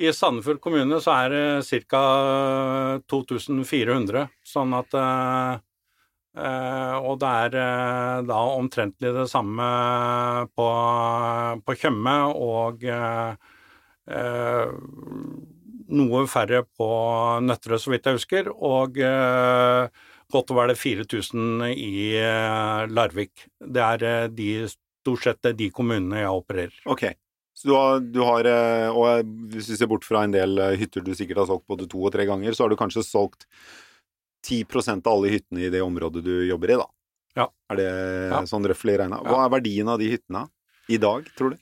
I 0.00 0.12
Sandefjord 0.16 0.60
kommune 0.64 0.98
så 1.00 1.12
er 1.24 1.28
det 1.32 1.86
ca. 1.88 2.02
2400, 3.08 4.28
sånn 4.44 4.72
at 4.78 4.94
Og 6.38 7.16
det 7.18 7.30
er 7.44 7.56
eh, 7.58 8.18
da 8.28 8.40
omtrentlig 8.54 9.10
det 9.16 9.26
samme 9.32 9.64
på, 10.54 10.68
på 11.66 11.76
Tjøme 11.80 12.14
og 12.38 12.84
eh, 12.86 13.32
eh, 14.14 14.70
noe 15.90 16.22
færre 16.30 16.62
på 16.78 16.90
Nøtterøy, 17.44 17.80
så 17.82 17.94
vidt 17.94 18.06
jeg 18.06 18.20
husker, 18.20 18.50
og 18.54 19.00
eh, 19.02 19.88
godt 20.30 20.52
og 20.54 20.60
vel 20.60 20.74
4000 20.78 21.66
i 21.72 22.12
eh, 22.20 22.84
Larvik. 22.90 23.48
Det 23.58 23.82
er 23.82 24.06
eh, 24.06 24.28
de, 24.30 24.52
stort 24.70 25.26
sett 25.26 25.50
de 25.58 25.70
kommunene 25.74 26.22
jeg 26.22 26.40
opererer. 26.42 26.80
Ok. 26.90 27.08
Så 27.60 27.68
du 27.68 27.74
har, 27.74 28.00
du 28.00 28.20
har 28.24 28.46
eh, 28.48 28.88
Og 28.88 29.06
eh, 29.10 29.24
hvis 29.52 29.68
vi 29.72 29.76
ser 29.76 29.90
bort 29.90 30.06
fra 30.06 30.22
en 30.24 30.32
del 30.32 30.56
eh, 30.62 30.78
hytter 30.80 31.04
du 31.04 31.12
sikkert 31.16 31.42
har 31.42 31.50
solgt 31.50 31.66
både 31.68 31.88
to 31.90 32.00
og 32.06 32.14
tre 32.14 32.24
ganger, 32.28 32.54
så 32.54 32.64
har 32.64 32.72
du 32.72 32.78
kanskje 32.78 33.04
solgt 33.04 33.48
10% 34.46 35.06
av 35.06 35.12
alle 35.18 35.28
hyttene 35.34 35.66
i 35.66 35.70
det 35.72 35.82
området 35.84 36.22
du 36.24 36.32
jobber 36.48 36.70
i, 36.74 36.78
da. 36.80 36.86
Ja. 37.38 37.46
Er 37.70 37.76
det 37.76 37.88
Ja. 38.30 38.40
sånn 38.48 38.66
røftlig 38.66 38.98
regna? 38.98 39.20
Hva 39.22 39.44
er 39.46 39.50
verdien 39.60 39.88
av 39.88 39.98
de 40.00 40.10
hyttene 40.10 40.48
i 40.88 40.96
dag, 40.98 41.24
tror 41.36 41.50
du? 41.54 41.58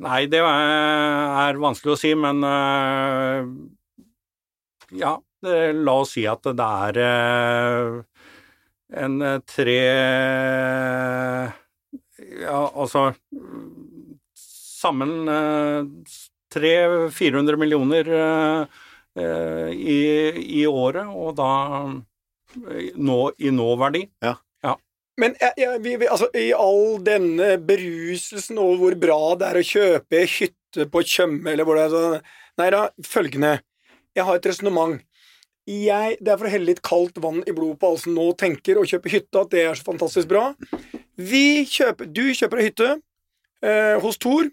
Nei, 0.00 0.24
det 0.32 0.38
er, 0.40 1.58
vanskelig 1.60 1.92
å 1.92 1.98
si, 2.00 2.14
men 2.16 2.40
eh, 2.42 3.44
ja, 4.96 5.18
la 5.44 5.92
oss 6.00 6.14
si 6.16 6.24
at 6.26 6.42
det 6.42 6.68
er 6.86 7.00
eh, 7.04 8.02
en 9.04 9.20
eh, 9.22 9.38
tre 9.46 9.76
Ja, 12.40 12.70
altså 12.74 13.10
Sammen 14.34 15.28
300-400 16.54 17.56
millioner 17.60 18.08
i, 19.74 20.00
i 20.60 20.66
året, 20.68 21.08
og 21.10 21.34
da 21.40 21.50
eh, 22.70 22.92
nå, 22.94 23.20
i 23.38 23.50
nåverdi. 23.54 24.04
Men 25.20 25.34
ja, 25.40 25.50
ja, 25.56 25.72
vi, 25.78 25.96
vi, 26.00 26.08
altså, 26.08 26.30
i 26.36 26.52
all 26.56 27.00
denne 27.04 27.56
beruselsen 27.66 28.60
over 28.60 28.78
hvor 28.80 28.96
bra 29.02 29.20
det 29.40 29.48
er 29.50 29.58
å 29.60 29.66
kjøpe 29.66 30.22
hytte 30.36 30.86
på 30.88 31.02
Tjøme, 31.04 31.44
eller 31.52 31.66
hvor 31.66 31.76
det 31.76 31.88
er 31.88 31.94
sånn 31.94 32.30
Nei 32.60 32.66
da, 32.74 32.80
følgende. 33.06 33.54
Jeg 34.16 34.26
har 34.26 34.36
et 34.36 34.46
resonnement. 34.50 34.98
Jeg, 35.70 36.16
det 36.20 36.32
er 36.32 36.40
for 36.40 36.48
å 36.48 36.50
helle 36.52 36.68
litt 36.68 36.82
kaldt 36.84 37.20
vann 37.22 37.38
i 37.48 37.54
blodet 37.56 37.78
på 37.80 37.88
alle 37.88 38.00
som 38.02 38.16
nå 38.16 38.26
tenker 38.36 38.76
å 38.76 38.84
kjøpe 38.84 39.12
hytte, 39.12 39.44
at 39.44 39.52
det 39.54 39.62
er 39.64 39.78
så 39.78 39.86
fantastisk 39.86 40.28
bra. 40.28 40.50
Vi 41.16 41.62
kjøper, 41.68 42.10
du 42.10 42.34
kjøper 42.36 42.60
ei 42.60 42.66
hytte 42.66 42.90
eh, 42.90 43.96
hos 44.02 44.20
Thor. 44.20 44.50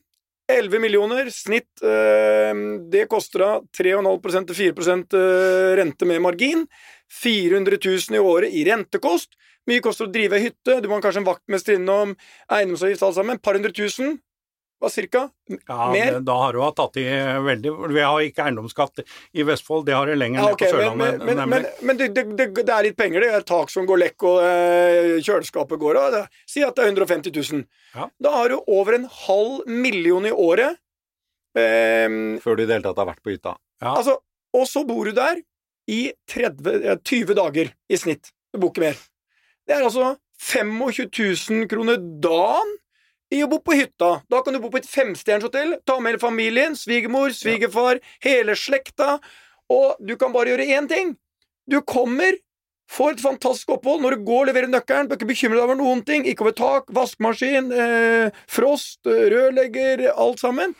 11 0.47 0.79
millioner, 0.79 1.29
snitt 1.33 1.83
eh, 1.83 2.53
Det 2.91 3.07
koster 3.11 3.43
da 3.43 3.49
3,5 3.75 4.47
til 4.47 4.59
4 4.61 4.95
eh, 5.19 5.73
rente 5.79 6.07
med 6.07 6.23
margin. 6.23 6.65
400 7.21 7.79
000 7.83 8.15
i 8.15 8.23
året 8.23 8.55
i 8.55 8.63
rentekost. 8.67 9.35
Mye 9.67 9.83
koster 9.83 10.07
å 10.07 10.11
drive 10.11 10.39
hytte, 10.39 10.79
du 10.79 10.87
må 10.87 11.01
kanskje 11.03 11.19
en 11.19 11.27
vaktmester 11.27 11.75
innom, 11.75 12.13
eiendomsavgift, 12.47 13.03
alt 13.03 13.17
sammen. 13.17 13.39
Par 13.43 13.57
hundre 13.59 13.73
tusen, 13.75 14.15
hva 14.77 14.89
cirka? 14.93 15.23
Ja, 15.49 15.91
Mer? 15.91 16.19
Da 16.21 16.35
har 16.37 16.53
du 16.53 16.61
tatt 16.77 16.99
i 17.01 17.05
veldig 17.47 17.71
Vi 17.95 18.01
har 18.03 18.21
ikke 18.21 18.43
eiendomsskatt 18.45 19.01
i 19.33 19.45
Vestfold, 19.47 19.87
det 19.87 19.95
har 19.97 20.05
du 20.05 20.13
lenger 20.13 20.43
Ja, 20.43 20.51
ned 20.51 20.59
på 20.61 20.69
Sørlandet. 20.69 21.23
men, 21.25 21.39
men, 21.39 21.49
men, 21.49 21.65
men 21.81 21.97
det, 21.97 22.09
det, 22.13 22.27
det, 22.53 22.65
er 22.69 22.85
litt 22.85 22.97
penger, 22.99 23.25
det. 23.25 23.31
er 23.39 23.47
Tak 23.47 23.73
som 23.73 23.87
går 23.89 24.03
lekk, 24.03 24.27
og 24.29 24.43
eh, 24.45 25.15
kjøleskapet 25.25 25.81
går 25.81 26.01
av. 26.03 26.19
Si 26.45 26.61
at 26.65 26.77
det 26.77 26.85
er 26.85 26.93
150 26.93 27.33
000. 27.33 27.65
Ja. 27.97 28.09
Da 28.21 28.35
har 28.37 28.53
du 28.53 28.59
over 28.61 28.99
en 28.99 29.09
halv 29.25 29.65
million 29.65 30.29
i 30.29 30.35
året. 30.35 30.77
Ehm, 31.57 32.37
Før 32.43 32.57
du 32.57 32.63
i 32.63 32.69
det 32.69 32.77
hele 32.77 32.85
tatt 32.85 33.01
har 33.01 33.09
vært 33.09 33.23
på 33.25 33.33
hytta. 33.33 33.57
Ja. 33.81 33.95
Altså, 33.95 34.19
og 34.53 34.69
så 34.69 34.85
bor 34.85 35.09
du 35.09 35.17
der 35.17 35.41
i 35.89 36.01
30, 36.29 36.83
eh, 36.83 36.99
20 37.01 37.37
dager 37.37 37.73
i 37.89 37.97
snitt. 37.97 38.29
Du 38.53 38.61
bor 38.61 38.75
ikke 38.75 38.89
mer. 38.91 39.05
Det 39.67 39.75
er 39.75 39.87
altså 39.89 40.13
25 40.37 41.09
000 41.09 41.71
kroner 41.71 41.97
dagen 42.21 42.77
i 43.33 43.41
å 43.43 43.49
bo 43.51 43.59
på 43.59 43.75
hytta. 43.75 44.21
Da 44.31 44.41
kan 44.45 44.55
du 44.55 44.61
bo 44.63 44.69
på 44.71 44.79
et 44.81 44.87
femstjerners 44.87 45.47
hotell, 45.49 45.75
ta 45.87 45.97
med 45.99 46.13
hele 46.13 46.21
familien, 46.21 46.75
svigermor, 46.79 47.33
svigerfar, 47.35 47.99
hele 48.23 48.55
slekta, 48.55 49.17
og 49.73 49.97
du 49.99 50.15
kan 50.19 50.31
bare 50.35 50.53
gjøre 50.53 50.67
én 50.77 50.87
ting. 50.87 51.15
Du 51.67 51.81
kommer, 51.83 52.37
får 52.87 53.17
et 53.17 53.23
fantastisk 53.25 53.73
opphold. 53.75 53.99
Når 54.05 54.15
du 54.15 54.23
går, 54.29 54.45
og 54.45 54.47
leverer 54.53 54.71
nøkkelen, 54.71 55.09
bør 55.11 55.19
ikke 55.19 55.27
bekymre 55.33 55.57
deg 55.59 55.65
over 55.67 55.75
noen 55.81 56.05
ting. 56.07 56.23
Ikke 56.23 56.45
over 56.45 56.55
tak, 56.55 56.87
vaskemaskin, 56.95 57.67
eh, 57.75 58.37
frost, 58.47 59.01
eh, 59.11 59.25
rørlegger, 59.33 60.05
alt 60.15 60.39
sammen. 60.39 60.71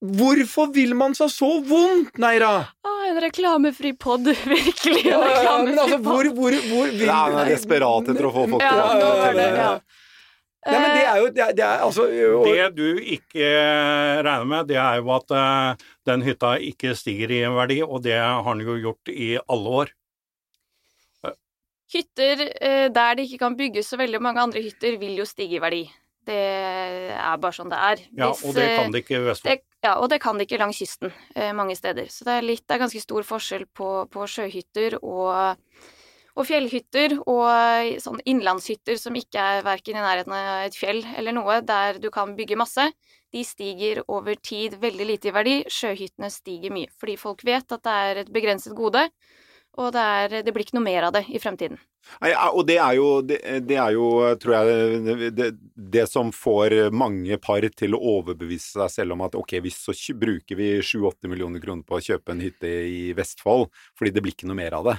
Hvorfor 0.00 0.70
vil 0.72 0.94
man 0.96 1.12
seg 1.18 1.28
så 1.28 1.48
vondt, 1.66 2.14
Neira? 2.22 2.52
Å, 2.86 2.92
en 3.10 3.18
reklamefri 3.20 3.90
pod, 4.00 4.30
virkelig. 4.54 5.02
En 5.02 5.10
Ja, 5.10 5.18
ja, 5.18 5.26
reklamefri 5.34 5.66
men 5.66 5.82
altså, 5.82 5.98
hvor, 6.06 6.30
hvor, 6.38 6.56
hvor 6.70 6.94
vil 6.94 7.10
Nei, 7.10 7.16
han 7.18 7.40
er 7.42 7.50
desperat 7.56 8.08
etter 8.14 8.30
å 8.30 8.32
få 8.32 8.46
folk 8.54 8.64
Ja, 8.64 8.70
å 8.78 9.00
ja, 9.02 9.32
det. 9.34 9.48
ja, 9.50 9.64
ja. 9.66 9.99
Nei, 10.60 10.76
men 10.76 10.90
det 10.92 11.04
er 11.08 11.20
jo 11.22 11.28
Det 11.32 11.40
er, 11.40 11.54
det 11.56 11.64
er 11.64 11.82
altså 11.86 12.04
og, 12.04 12.42
Det 12.44 12.66
du 12.76 12.98
ikke 13.00 13.46
regner 14.20 14.44
med, 14.44 14.66
det 14.68 14.76
er 14.76 14.98
jo 15.00 15.14
at 15.14 15.32
uh, 15.32 15.86
den 16.08 16.24
hytta 16.26 16.56
ikke 16.60 16.92
stiger 16.98 17.32
i 17.32 17.40
verdi, 17.48 17.80
og 17.86 18.02
det 18.04 18.18
har 18.20 18.44
den 18.44 18.66
jo 18.66 18.76
gjort 18.76 19.12
i 19.14 19.32
alle 19.40 19.78
år. 19.84 19.94
Hytter 21.90 22.44
uh, 22.44 22.86
der 22.92 23.16
det 23.16 23.26
ikke 23.26 23.40
kan 23.46 23.56
bygges 23.56 23.88
så 23.88 23.98
veldig 24.00 24.20
mange 24.22 24.44
andre 24.44 24.62
hytter, 24.62 25.00
vil 25.00 25.16
jo 25.22 25.28
stige 25.28 25.56
i 25.56 25.64
verdi. 25.64 25.82
Det 26.28 26.40
er 27.16 27.38
bare 27.40 27.56
sånn 27.56 27.70
det 27.72 27.78
er. 27.80 28.02
Ja, 28.12 28.28
Hvis, 28.28 28.42
og 28.44 28.56
det 28.58 28.66
eh, 28.66 28.74
kan 28.76 28.92
det 28.92 29.00
ikke 29.04 29.16
i 29.16 29.22
Vestfold. 29.24 29.62
det, 29.62 29.86
ja, 29.86 29.94
og 29.96 30.10
det 30.12 30.18
kan 30.22 30.36
det 30.36 30.46
ikke 30.46 30.60
langs 30.60 30.80
kysten 30.82 31.14
eh, 31.34 31.54
mange 31.56 31.76
steder. 31.78 32.10
Så 32.12 32.26
det 32.28 32.34
er, 32.36 32.46
litt, 32.46 32.66
det 32.68 32.76
er 32.76 32.82
ganske 32.84 33.02
stor 33.02 33.26
forskjell 33.26 33.64
på, 33.76 33.88
på 34.12 34.26
sjøhytter 34.28 34.98
og, 35.00 35.56
og 36.40 36.46
fjellhytter 36.48 37.18
og 37.28 38.00
sånn 38.00 38.20
innlandshytter 38.28 38.96
som 39.00 39.16
ikke 39.18 39.42
er 39.56 39.66
verken 39.66 39.98
i 39.98 40.04
nærheten 40.04 40.34
av 40.36 40.64
et 40.64 40.78
fjell 40.78 41.02
eller 41.16 41.36
noe, 41.36 41.60
der 41.66 42.00
du 42.00 42.08
kan 42.14 42.32
bygge 42.38 42.58
masse. 42.60 42.88
De 43.30 43.44
stiger 43.46 44.00
over 44.08 44.40
tid 44.40 44.78
veldig 44.80 45.06
lite 45.12 45.30
i 45.30 45.34
verdi. 45.36 45.58
Sjøhyttene 45.70 46.32
stiger 46.32 46.72
mye, 46.74 46.90
fordi 46.98 47.18
folk 47.20 47.44
vet 47.46 47.76
at 47.76 47.84
det 47.84 48.00
er 48.06 48.22
et 48.24 48.32
begrenset 48.32 48.74
gode, 48.76 49.04
og 49.78 49.92
det, 49.94 50.02
er, 50.02 50.40
det 50.42 50.54
blir 50.54 50.66
ikke 50.66 50.80
noe 50.80 50.88
mer 50.88 51.06
av 51.06 51.14
det 51.14 51.26
i 51.30 51.38
fremtiden. 51.42 51.78
Nei, 52.24 52.32
og 52.32 52.64
det 52.66 52.78
er 52.80 52.94
jo, 52.96 53.08
det, 53.22 53.38
det 53.68 53.76
er 53.78 53.92
jo 53.94 54.06
tror 54.40 54.54
jeg, 54.56 55.28
det, 55.36 55.50
det 55.76 56.06
som 56.08 56.32
får 56.34 56.88
mange 56.96 57.36
par 57.42 57.66
til 57.76 57.94
å 57.94 58.00
overbevise 58.16 58.80
seg 58.80 58.94
selv 58.96 59.14
om 59.14 59.26
at 59.28 59.36
ok, 59.38 59.58
hvis 59.62 59.78
så 59.84 59.94
bruker 60.16 60.58
vi 60.58 60.72
7-8 60.80 61.30
millioner 61.30 61.62
kroner 61.62 61.84
på 61.86 62.00
å 62.00 62.02
kjøpe 62.08 62.34
en 62.34 62.42
hytte 62.42 62.72
i 62.88 63.12
Vestfold, 63.14 63.68
fordi 64.00 64.16
det 64.16 64.24
blir 64.24 64.34
ikke 64.34 64.50
noe 64.50 64.58
mer 64.62 64.80
av 64.80 64.90
det. 64.90 64.96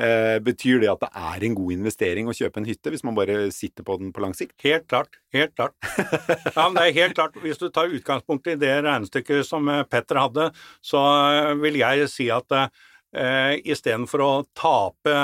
Eh, 0.00 0.38
betyr 0.40 0.80
det 0.80 0.88
at 0.88 1.02
det 1.02 1.10
er 1.12 1.44
en 1.44 1.56
god 1.58 1.74
investering 1.74 2.28
å 2.30 2.34
kjøpe 2.36 2.62
en 2.62 2.68
hytte, 2.68 2.92
hvis 2.92 3.02
man 3.04 3.16
bare 3.18 3.50
sitter 3.52 3.84
på 3.84 3.98
den 4.00 4.14
på 4.16 4.22
lang 4.24 4.32
sikt? 4.36 4.54
Helt 4.64 4.86
klart. 4.88 5.18
Helt 5.34 5.52
klart. 5.58 5.76
Ja, 6.56 6.68
men 6.68 6.78
det 6.78 6.86
er 6.86 6.96
helt 7.02 7.18
klart. 7.18 7.36
Hvis 7.42 7.60
du 7.60 7.68
tar 7.68 7.92
utgangspunkt 7.92 8.48
i 8.48 8.56
det 8.60 8.72
regnestykket 8.86 9.44
som 9.46 9.68
eh, 9.68 9.82
Petter 9.88 10.20
hadde, 10.22 10.48
så 10.84 11.02
eh, 11.34 11.52
vil 11.60 11.76
jeg 11.82 12.08
si 12.12 12.30
at 12.32 12.56
eh, 12.56 13.58
istedenfor 13.60 14.24
å 14.24 14.30
tape 14.56 15.14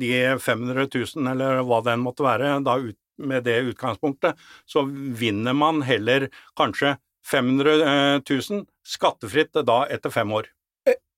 de 0.00 0.14
500 0.40 0.88
000, 0.88 1.28
eller 1.34 1.60
hva 1.68 1.82
det 1.84 1.96
enn 1.96 2.06
måtte 2.06 2.26
være, 2.26 2.56
da 2.64 2.78
ut, 2.80 2.98
med 3.22 3.44
det 3.44 3.58
utgangspunktet, 3.68 4.40
så 4.66 4.86
vinner 4.88 5.54
man 5.54 5.84
heller 5.84 6.30
kanskje 6.58 6.96
500 7.28 8.22
000 8.24 8.64
skattefritt 8.88 9.60
da 9.68 9.82
etter 9.92 10.10
fem 10.10 10.32
år. 10.34 10.48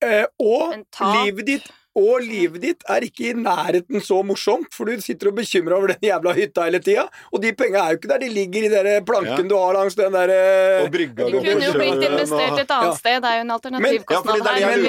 eh, 0.02 0.26
og 0.42 0.74
livet 1.22 1.46
ditt 1.48 1.72
og 1.94 2.20
livet 2.24 2.60
ditt 2.62 2.82
er 2.90 3.04
ikke 3.06 3.30
i 3.30 3.34
nærheten 3.38 4.00
så 4.02 4.20
morsomt, 4.26 4.70
for 4.74 4.84
du 4.90 5.00
sitter 5.00 5.28
og 5.30 5.36
bekymrer 5.38 5.76
over 5.76 5.92
den 5.94 6.02
jævla 6.08 6.32
hytta 6.34 6.64
hele 6.66 6.80
tida, 6.82 7.04
og 7.32 7.42
de 7.42 7.52
penga 7.54 7.84
er 7.84 7.94
jo 7.94 8.00
ikke 8.00 8.10
der, 8.10 8.18
de 8.24 8.28
ligger 8.34 8.66
i 8.66 8.72
den 8.72 9.04
planken 9.06 9.44
Ja. 9.44 9.48
du 9.48 9.56
har 9.56 9.74
langs 9.78 9.94
den 9.98 10.12
der 10.12 10.28
eh, 10.34 10.82
Og 10.84 10.90
brygga 10.94 11.28
du 11.30 11.38
kunne 11.38 11.64
jo 11.68 11.72
blitt 11.78 12.02
investert 12.08 12.58
et 12.64 12.70
annet 12.74 12.90
Ja. 12.90 12.94
sted, 12.98 13.20
det 13.22 13.30
er 13.30 13.36
jo 13.38 13.44
en 13.46 13.54
alternativkostnad 13.54 14.40
er 14.44 14.54
her. 14.54 14.66
men 14.74 14.86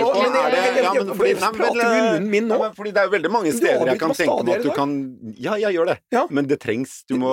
Er 1.35 1.51
Prater 1.55 1.75
du 1.75 1.85
i 1.85 2.01
munnen 2.01 2.29
min 2.31 2.47
nå? 2.49 2.57
Ja, 2.63 2.69
fordi 2.75 2.91
det 2.95 3.01
er 3.03 3.09
jo 3.09 3.13
veldig 3.15 3.31
mange 3.33 3.53
steder 3.55 3.91
jeg 3.91 3.99
kan 4.01 4.13
tenke 4.17 4.37
meg 4.45 4.55
at 4.59 4.63
du 4.65 4.71
kan 4.75 4.95
Ja, 5.37 5.55
jeg 5.61 5.75
gjør 5.77 5.85
det, 5.93 5.97
Ja. 6.13 6.25
men 6.29 6.47
det 6.47 6.59
trengs. 6.63 7.03
Du 7.09 7.15
må 7.21 7.31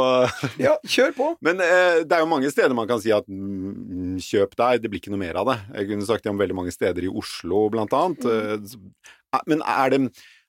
Ja, 0.61 0.77
kjør 0.87 1.13
på. 1.17 1.31
Men 1.41 1.61
eh, 1.61 2.03
det 2.05 2.13
er 2.13 2.21
jo 2.25 2.27
mange 2.31 2.51
steder 2.53 2.75
man 2.75 2.89
kan 2.89 3.01
si 3.01 3.13
at 3.15 3.25
mm, 3.29 4.19
kjøp 4.23 4.57
deg, 4.59 4.83
det 4.83 4.91
blir 4.91 5.01
ikke 5.01 5.13
noe 5.15 5.23
mer 5.23 5.37
av 5.41 5.47
det. 5.53 5.59
Jeg 5.79 5.89
kunne 5.93 6.07
sagt 6.09 6.25
det 6.25 6.31
om 6.33 6.39
veldig 6.41 6.55
mange 6.57 6.73
steder 6.75 7.03
i 7.07 7.11
Oslo, 7.13 7.69
blant 7.73 7.93
annet. 7.97 8.25
S- 8.67 8.77
eh, 8.77 9.19
Men 9.49 9.65
er 9.65 9.93
det, 9.93 10.01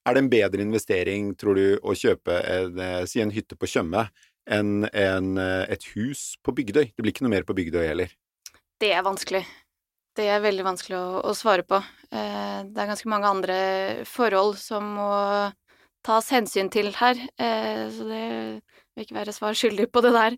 er 0.06 0.16
det 0.16 0.24
en 0.24 0.30
bedre 0.32 0.66
investering, 0.66 1.34
tror 1.40 1.60
du, 1.60 1.66
å 1.80 1.96
kjøpe 1.98 2.38
en, 2.42 2.80
eh, 2.80 3.02
si 3.10 3.24
en 3.24 3.34
hytte 3.34 3.58
på 3.60 3.70
Tjøme 3.70 4.08
enn 4.52 4.90
en, 4.92 5.38
eh, 5.40 5.66
et 5.72 5.88
hus 5.96 6.36
på 6.44 6.56
Bygdøy? 6.56 6.92
Det 6.92 7.04
blir 7.04 7.16
ikke 7.16 7.28
noe 7.28 7.36
mer 7.38 7.48
på 7.48 7.56
Bygdøy 7.56 7.86
heller. 7.88 8.14
Det 8.80 8.92
er 8.92 9.06
vanskelig. 9.06 9.46
Det 10.14 10.28
er 10.30 10.44
veldig 10.44 10.66
vanskelig 10.68 10.98
å, 11.00 11.22
å 11.26 11.34
svare 11.34 11.66
på. 11.66 11.80
Eh, 12.12 12.60
det 12.70 12.80
er 12.80 12.92
ganske 12.92 13.10
mange 13.10 13.30
andre 13.32 13.58
forhold 14.06 14.60
som 14.62 14.92
må 15.00 15.12
tas 16.04 16.30
hensyn 16.36 16.70
til 16.72 16.92
her, 16.98 17.16
eh, 17.40 17.88
så 17.94 18.08
det 18.10 18.26
vil 18.94 19.06
ikke 19.06 19.18
være 19.18 19.36
svar 19.36 19.56
skyldig 19.58 19.88
på 19.92 20.04
det 20.04 20.12
der. 20.14 20.38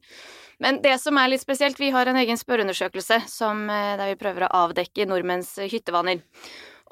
Men 0.61 0.79
det 0.83 0.93
som 1.01 1.17
er 1.19 1.31
litt 1.31 1.43
spesielt, 1.43 1.79
vi 1.81 1.91
har 1.91 2.07
en 2.07 2.19
egen 2.21 2.37
spørreundersøkelse 2.39 3.23
som, 3.27 3.65
eh, 3.69 3.97
der 3.97 4.13
vi 4.13 4.21
prøver 4.21 4.45
å 4.45 4.53
avdekke 4.69 5.07
nordmenns 5.09 5.55
hyttevaner. 5.57 6.21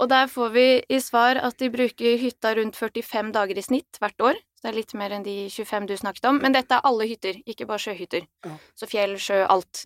Og 0.01 0.09
der 0.09 0.29
får 0.31 0.53
vi 0.55 0.65
i 0.89 0.99
svar 1.03 1.37
at 1.37 1.59
de 1.61 1.69
bruker 1.73 2.17
hytta 2.17 2.55
rundt 2.57 2.77
45 2.79 3.31
dager 3.35 3.59
i 3.59 3.65
snitt 3.65 3.99
hvert 4.01 4.25
år. 4.25 4.39
Så 4.57 4.65
det 4.65 4.71
er 4.71 4.79
litt 4.79 4.93
mer 4.97 5.13
enn 5.13 5.25
de 5.25 5.35
25 5.53 5.89
du 5.89 5.95
snakket 5.99 6.29
om. 6.29 6.39
Men 6.41 6.55
dette 6.55 6.77
er 6.77 6.87
alle 6.87 7.07
hytter, 7.09 7.41
ikke 7.45 7.67
bare 7.69 7.83
sjøhytter. 7.83 8.25
Ja. 8.47 8.55
Så 8.79 8.89
fjell, 8.89 9.17
sjø, 9.21 9.43
alt. 9.45 9.85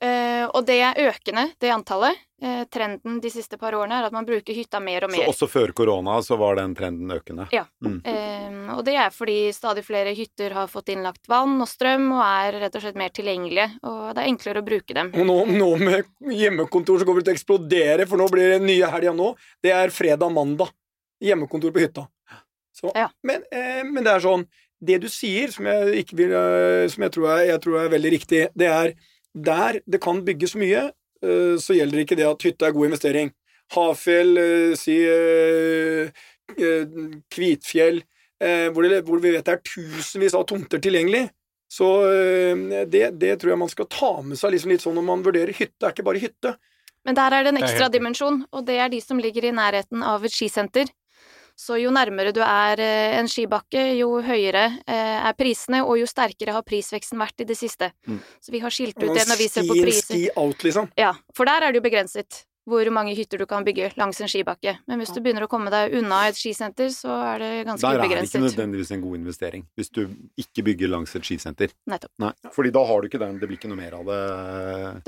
Eh, 0.00 0.46
og 0.54 0.64
det 0.66 0.78
er 0.78 0.98
økende, 1.08 1.48
det 1.58 1.70
antallet. 1.74 2.16
Eh, 2.40 2.60
trenden 2.70 3.16
de 3.18 3.30
siste 3.34 3.58
par 3.58 3.74
årene 3.74 3.96
er 3.98 4.04
at 4.06 4.14
man 4.14 4.26
bruker 4.26 4.54
hytta 4.54 4.78
mer 4.78 5.02
og 5.02 5.10
mer. 5.10 5.24
Så 5.26 5.32
også 5.32 5.48
før 5.50 5.72
korona 5.74 6.20
så 6.22 6.36
var 6.38 6.54
den 6.60 6.76
trenden 6.78 7.10
økende. 7.10 7.48
Ja. 7.50 7.64
Eh, 7.82 8.58
og 8.76 8.84
det 8.86 8.94
er 8.94 9.10
fordi 9.10 9.50
stadig 9.56 9.82
flere 9.82 10.12
hytter 10.14 10.54
har 10.54 10.70
fått 10.70 10.92
innlagt 10.94 11.26
vann 11.30 11.56
og 11.64 11.66
strøm 11.66 12.12
og 12.14 12.22
er 12.22 12.60
rett 12.62 12.78
og 12.78 12.84
slett 12.84 13.00
mer 13.00 13.10
tilgjengelige, 13.10 13.66
og 13.82 14.14
det 14.14 14.22
er 14.22 14.30
enklere 14.30 14.62
å 14.62 14.68
bruke 14.68 14.94
dem. 14.94 15.10
Og 15.18 15.26
nå, 15.26 15.38
nå 15.58 15.70
med 15.82 16.06
hjemmekontor 16.30 17.00
så 17.02 17.08
kommer 17.08 17.24
det 17.24 17.32
til 17.32 17.34
å 17.34 17.40
eksplodere, 17.40 18.06
for 18.06 18.22
nå 18.22 18.30
blir 18.30 18.54
det 18.54 18.62
nye 18.62 18.92
helga 18.94 19.16
nå. 19.18 19.32
Det 19.64 19.74
er 19.74 19.90
fredag-mandag. 19.94 20.70
Hjemmekontor 21.24 21.74
på 21.74 21.82
hytta. 21.82 22.06
Så, 22.78 22.92
Ja. 22.94 23.08
men, 23.26 23.42
eh, 23.50 23.82
men 23.82 24.04
det 24.04 24.12
er 24.14 24.20
sånn 24.22 24.46
Det 24.78 25.00
du 25.02 25.08
sier, 25.10 25.50
som 25.50 25.66
jeg, 25.66 26.04
ikke 26.04 26.14
vil, 26.14 26.30
som 26.86 27.02
jeg, 27.02 27.10
tror, 27.10 27.24
er, 27.34 27.46
jeg 27.48 27.60
tror 27.64 27.80
er 27.80 27.88
veldig 27.90 28.10
riktig, 28.14 28.44
det 28.54 28.68
er 28.70 28.92
der 29.34 29.80
det 29.86 30.00
kan 30.02 30.22
bygges 30.24 30.54
mye, 30.58 30.88
eh, 31.22 31.56
så 31.60 31.76
gjelder 31.76 32.04
ikke 32.04 32.18
det 32.18 32.28
at 32.28 32.46
hytte 32.46 32.66
er 32.66 32.76
god 32.76 32.90
investering. 32.90 33.32
Hafjell, 33.74 34.38
eh, 34.40 34.76
si 34.78 34.96
eh, 35.04 36.08
eh, 36.56 36.86
Kvitfjell, 37.30 38.02
hvor, 38.38 38.86
det, 38.86 39.00
hvor 39.02 39.18
vi 39.18 39.32
vet 39.34 39.42
det 39.48 39.56
er 39.56 39.64
tusenvis 39.66 40.36
av 40.38 40.44
tomter 40.46 40.78
tilgjengelig. 40.78 41.24
Så 41.68 41.88
det, 42.86 43.00
det 43.18 43.32
tror 43.40 43.50
jeg 43.50 43.60
man 43.60 43.70
skal 43.72 43.88
ta 43.90 44.10
med 44.22 44.38
seg 44.38 44.54
liksom 44.54 44.70
litt 44.70 44.84
sånn 44.84 44.94
når 44.94 45.06
man 45.08 45.24
vurderer 45.26 45.50
hytte. 45.50 45.74
Det 45.74 45.88
er 45.88 45.96
ikke 45.96 46.04
bare 46.06 46.22
hytte. 46.22 46.52
Men 47.02 47.18
der 47.18 47.34
er 47.34 47.42
det 47.42 47.50
en 47.50 47.58
ekstra 47.58 47.88
dimensjon, 47.90 48.38
og 48.54 48.62
det 48.68 48.78
er 48.78 48.92
de 48.92 49.00
som 49.02 49.18
ligger 49.18 49.48
i 49.48 49.52
nærheten 49.58 50.06
av 50.06 50.22
et 50.24 50.32
skisenter. 50.32 50.86
Så 51.58 51.74
jo 51.82 51.90
nærmere 51.90 52.30
du 52.34 52.38
er 52.44 52.78
eh, 52.78 53.16
en 53.18 53.26
skibakke, 53.30 53.80
jo 53.98 54.20
høyere 54.22 54.66
eh, 54.86 55.16
er 55.26 55.34
prisene, 55.38 55.82
og 55.82 55.98
jo 55.98 56.06
sterkere 56.06 56.54
har 56.54 56.62
prisveksten 56.66 57.18
vært 57.18 57.42
i 57.42 57.48
det 57.48 57.56
siste. 57.58 57.90
Mm. 58.06 58.20
Så 58.38 58.54
vi 58.54 58.60
har 58.62 58.74
skilt 58.74 59.00
ut 59.00 59.08
det 59.10 59.24
når 59.26 59.40
vi 59.40 59.48
ser 59.50 59.66
på 59.66 59.78
priser. 59.80 60.12
ski 60.14 60.28
out, 60.38 60.62
liksom. 60.62 60.92
Ja, 60.98 61.16
for 61.34 61.50
der 61.50 61.66
er 61.66 61.74
det 61.74 61.82
jo 61.82 61.88
begrenset 61.88 62.44
hvor 62.68 62.90
mange 62.92 63.14
hytter 63.16 63.40
du 63.40 63.46
kan 63.48 63.64
bygge 63.64 63.90
langs 63.96 64.20
en 64.20 64.28
skibakke. 64.30 64.74
Men 64.88 65.00
hvis 65.00 65.12
du 65.16 65.22
begynner 65.24 65.46
å 65.46 65.50
komme 65.50 65.72
deg 65.72 65.94
unna 65.98 66.20
et 66.28 66.38
skisenter, 66.38 66.90
så 66.92 67.16
er 67.30 67.42
det 67.42 67.50
ganske 67.64 67.80
Der 67.80 68.04
er 68.04 68.12
det 68.12 68.28
ikke 68.28 68.44
nødvendigvis 68.44 68.92
en 68.94 69.02
god 69.06 69.18
investering, 69.18 69.66
hvis 69.78 69.90
du 69.94 70.02
ikke 70.38 70.66
bygger 70.68 70.92
langs 70.92 71.16
et 71.16 71.26
skisenter. 71.26 71.72
Nettopp. 71.88 72.12
Nei, 72.22 72.32
fordi 72.54 72.72
da 72.76 72.84
har 72.90 73.00
du 73.00 73.08
ikke 73.08 73.22
den, 73.24 73.40
det 73.40 73.48
blir 73.48 73.60
ikke 73.60 73.72
noe 73.72 73.80
mer 73.80 73.98
av 73.98 74.12
det. 74.12 74.22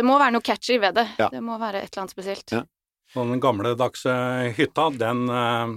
Det 0.01 0.09
må 0.09 0.19
være 0.19 0.39
noe 0.39 0.47
catchy 0.51 0.81
ved 0.81 0.97
det. 0.99 1.07
Ja. 1.21 1.29
Det 1.33 1.45
må 1.45 1.61
være 1.61 1.85
et 1.85 1.93
eller 1.93 2.07
annet 2.07 2.17
spesielt. 2.17 2.57
Ja. 2.57 2.65
Den 3.15 3.41
gamledagse 3.43 4.13
hytta, 4.55 4.91
den 4.95 5.25
eh, 5.29 5.73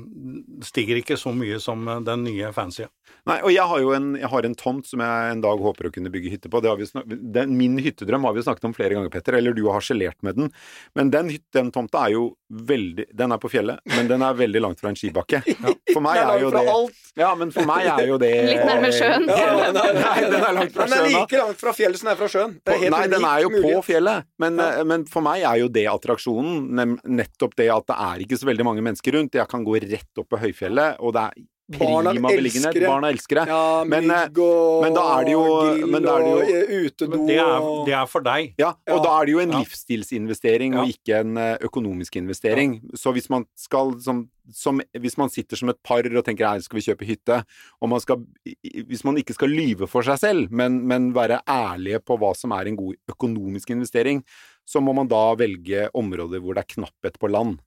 stiger 0.65 0.99
ikke 0.99 1.17
så 1.17 1.33
mye 1.33 1.57
som 1.61 1.87
eh, 1.89 2.01
den 2.05 2.27
nye 2.27 2.51
fancy. 2.53 2.85
Nei, 3.27 3.37
og 3.43 3.51
jeg 3.53 3.63
har 3.69 3.79
jo 3.83 3.91
en, 3.95 4.09
jeg 4.19 4.27
har 4.31 4.45
en 4.47 4.55
tomt 4.59 4.87
som 4.87 4.99
jeg 5.03 5.31
en 5.31 5.41
dag 5.43 5.59
håper 5.63 5.87
å 5.87 5.91
kunne 5.95 6.11
bygge 6.11 6.31
hytte 6.33 6.49
på. 6.51 6.59
Det 6.63 6.69
har 6.71 6.77
vi 6.79 6.87
snak 6.89 7.05
den, 7.07 7.53
min 7.59 7.77
hyttedrøm 7.79 8.25
har 8.27 8.33
vi 8.35 8.41
jo 8.41 8.47
snakket 8.49 8.65
om 8.67 8.73
flere 8.75 8.95
ganger, 8.97 9.11
Petter, 9.13 9.37
eller 9.39 9.55
du 9.55 9.61
har 9.69 9.77
harselert 9.79 10.17
med 10.23 10.35
den. 10.39 10.49
Men 10.95 11.11
den, 11.13 11.31
den 11.55 11.71
tomta 11.71 12.05
er 12.07 12.15
jo 12.17 12.25
veldig 12.53 13.07
Den 13.17 13.31
er 13.33 13.39
på 13.41 13.49
fjellet, 13.49 13.79
men 13.95 14.07
den 14.11 14.21
er 14.21 14.35
veldig 14.37 14.61
langt 14.61 14.79
fra 14.83 14.91
en 14.91 14.97
skibakke. 14.99 15.39
For 15.93 16.03
meg 16.03 16.19
er 16.21 16.41
jo 16.43 16.51
det 16.53 16.63
alt. 16.69 16.99
Ja, 17.17 17.31
men 17.37 17.51
for 17.53 17.65
meg 17.69 17.85
er 17.85 18.07
jo 18.09 18.15
det 18.21 18.29
Litt 18.49 18.63
nærme 18.65 18.89
sjøen. 18.93 19.27
Ja, 19.33 19.47
nei, 19.55 19.71
nei, 19.73 19.87
Nei, 20.03 20.19
den 20.29 20.43
er 20.43 20.55
langt 20.57 20.73
fra 20.75 20.87
sjøen. 20.87 20.93
den 20.93 21.07
er 21.07 21.15
like 21.21 21.39
langt 21.43 21.59
fra 21.61 21.73
fjellet 21.77 21.99
som 22.01 22.07
den 22.09 22.13
er 22.15 22.19
fra 22.23 22.29
sjøen. 22.33 22.55
Det 22.65 22.73
er 22.75 22.81
helt 22.83 22.95
Nei, 22.95 23.03
den 23.13 23.27
er 23.29 23.43
jo 23.45 23.51
på 23.55 23.73
fjellet, 23.87 24.27
men, 24.41 24.57
Ja. 24.61 24.69
eh, 24.81 24.87
men 24.89 25.05
for 25.09 25.25
meg 25.25 25.43
er 25.45 25.61
jo 25.63 25.69
det 25.73 25.85
attraksjonen. 25.91 26.99
Nettopp 27.13 27.55
det 27.59 27.69
at 27.73 27.87
det 27.89 27.97
er 28.09 28.23
ikke 28.25 28.39
så 28.41 28.49
veldig 28.49 28.65
mange 28.67 28.85
mennesker 28.85 29.17
rundt. 29.17 29.37
Jeg 29.37 29.49
kan 29.51 29.65
gå 29.65 29.77
rett 29.83 30.21
opp 30.21 30.29
på 30.33 30.39
høyfjellet, 30.41 30.99
og 31.03 31.13
det 31.17 31.25
er 31.29 31.41
Barna 31.69 32.11
elsker 32.11 32.73
det. 32.73 32.81
Barna 32.85 33.07
elsker 33.09 33.35
det. 33.39 33.43
Ja, 33.47 33.83
Men, 33.87 34.11
eh, 34.11 34.25
mygg 34.27 34.37
og 34.43 34.81
men 34.83 34.93
da 34.93 35.03
er 35.19 35.23
det 35.23 35.31
jo- 35.31 35.87
men 35.87 36.03
da 36.03 36.15
er 36.17 36.19
det 36.19 36.27
jo- 36.27 36.35
og 36.35 36.43
eh, 36.43 36.89
utedo 36.89 37.27
det 37.27 37.37
er, 37.39 37.85
det 37.85 37.93
er 37.93 38.05
for 38.05 38.21
deg. 38.21 38.53
Ja, 38.59 38.69
og 38.71 38.77
Ja. 38.87 38.99
da 39.03 39.21
er 39.21 39.25
det 39.25 39.31
jo 39.31 39.39
en 39.39 39.51
Ja. 39.51 39.59
livsstilsinvestering 39.59 40.75
og 40.77 40.87
ikke 40.89 41.19
en 41.21 41.37
eh, 41.37 41.57
økonomisk 41.59 42.17
investering. 42.17 42.81
Så 42.95 43.13
hvis 43.13 43.29
man 43.29 43.45
skal 43.55 43.97
som, 44.01 44.29
som 44.51 44.81
Hvis 44.93 45.17
man 45.17 45.29
sitter 45.29 45.55
som 45.55 45.69
et 45.69 45.81
par 45.83 45.99
og 45.99 46.25
tenker 46.25 46.45
her 46.45 46.59
skal 46.59 46.79
vi 46.79 46.91
kjøpe 46.93 47.07
hytte, 47.07 47.45
og 47.81 47.89
man 47.89 47.99
skal 48.01 48.17
Hvis 48.45 49.05
man 49.05 49.15
ikke 49.15 49.33
skal 49.33 49.47
lyve 49.47 49.87
for 49.87 50.01
seg 50.03 50.19
selv, 50.19 50.51
men, 50.51 50.85
men 50.85 51.13
være 51.13 51.39
ærlige 51.47 51.99
på 52.03 52.19
hva 52.19 52.35
som 52.35 52.51
er 52.51 52.67
en 52.67 52.75
god 52.75 52.95
økonomisk 53.09 53.69
investering, 53.71 54.21
så 54.67 54.81
må 54.83 54.93
man 54.93 55.07
da 55.07 55.33
velge 55.35 55.89
områder 55.95 56.41
hvor 56.41 56.55
det 56.55 56.65
er 56.65 56.73
knapphet 56.81 57.17
på 57.17 57.31
land. 57.31 57.59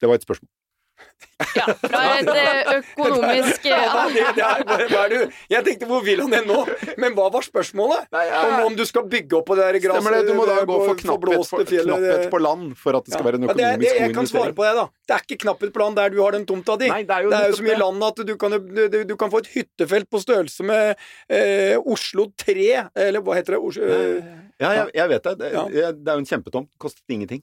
Det 0.00 0.08
var 0.08 0.14
et 0.14 0.22
spørsmål. 0.26 0.48
Ja, 1.54 1.64
fra 1.82 2.00
et 2.20 2.28
eh, 2.30 2.68
økonomisk 2.78 3.64
Ja, 3.66 3.78
ja. 3.82 4.02
det, 4.06 4.22
det 4.36 4.44
er, 4.44 4.84
hva 4.92 5.00
er 5.02 5.10
du? 5.10 5.32
Jeg 5.50 5.64
tenkte 5.66 5.88
hvor 5.90 6.04
vil 6.06 6.20
han 6.22 6.32
hen 6.36 6.46
nå? 6.46 6.60
Men 7.02 7.16
hva 7.16 7.26
var 7.34 7.42
spørsmålet? 7.44 8.06
Om, 8.14 8.52
om 8.68 8.76
du 8.78 8.84
skal 8.86 9.08
bygge 9.10 9.40
opp 9.40 9.48
på 9.48 9.56
det 9.58 9.66
der 9.66 9.78
gresset 9.82 9.98
Stemmer 9.98 10.14
det, 10.20 10.28
du 10.30 10.38
må 10.38 10.44
da 10.46 10.60
gå 10.68 10.76
for 10.84 11.00
knapphet, 11.00 11.48
for, 11.50 11.64
knapphet 11.66 12.28
på 12.32 12.40
land 12.44 12.76
for 12.80 12.98
at 13.00 13.08
det 13.08 13.16
skal 13.16 13.24
Ja. 13.24 13.28
være 13.32 13.40
en 13.40 13.48
Ja, 13.48 13.56
det 13.58 13.64
økonomisk 13.64 13.90
god 13.90 13.98
god 13.98 14.06
Jeg 14.06 14.14
kan 14.20 14.30
svare 14.30 14.54
på 14.60 14.66
det, 14.68 14.74
da. 14.78 14.84
Det 15.10 15.16
er 15.18 15.24
ikke 15.26 15.40
knapphet 15.44 15.74
på 15.74 15.82
land 15.84 15.98
der 15.98 16.14
du 16.14 16.20
har 16.22 16.36
den 16.38 16.46
tomta 16.48 16.76
di. 16.80 16.90
Nei, 16.94 17.00
det 17.08 17.16
er 17.18 17.26
jo 17.26 17.32
det 17.34 17.40
er 17.40 17.50
jo 17.50 17.58
så 17.58 17.66
mye 17.66 17.74
det. 17.74 17.80
land 17.82 18.06
at 18.10 18.22
du 18.30 18.34
kan, 18.44 18.58
du, 18.94 18.98
du 19.10 19.16
kan 19.24 19.32
få 19.34 19.42
et 19.44 19.50
hyttefelt 19.56 20.10
på 20.14 20.22
størrelse 20.22 20.68
med 20.70 20.94
eh, 21.28 21.74
Oslo 21.82 22.28
3, 22.40 22.68
eller 23.08 23.20
hva 23.26 23.40
heter 23.40 23.58
det? 23.58 23.60
Oslo, 23.72 23.90
eh, 23.90 24.30
Ja, 24.62 24.70
jeg, 24.78 24.86
jeg 24.94 25.08
vet 25.16 25.26
det. 25.26 25.34
Det, 25.42 25.50
Ja. 25.58 25.66
det 25.92 26.08
er 26.08 26.14
jo 26.14 26.22
en 26.22 26.30
kjempetomt. 26.30 26.70
Kostet 26.78 27.02
ingenting. 27.10 27.42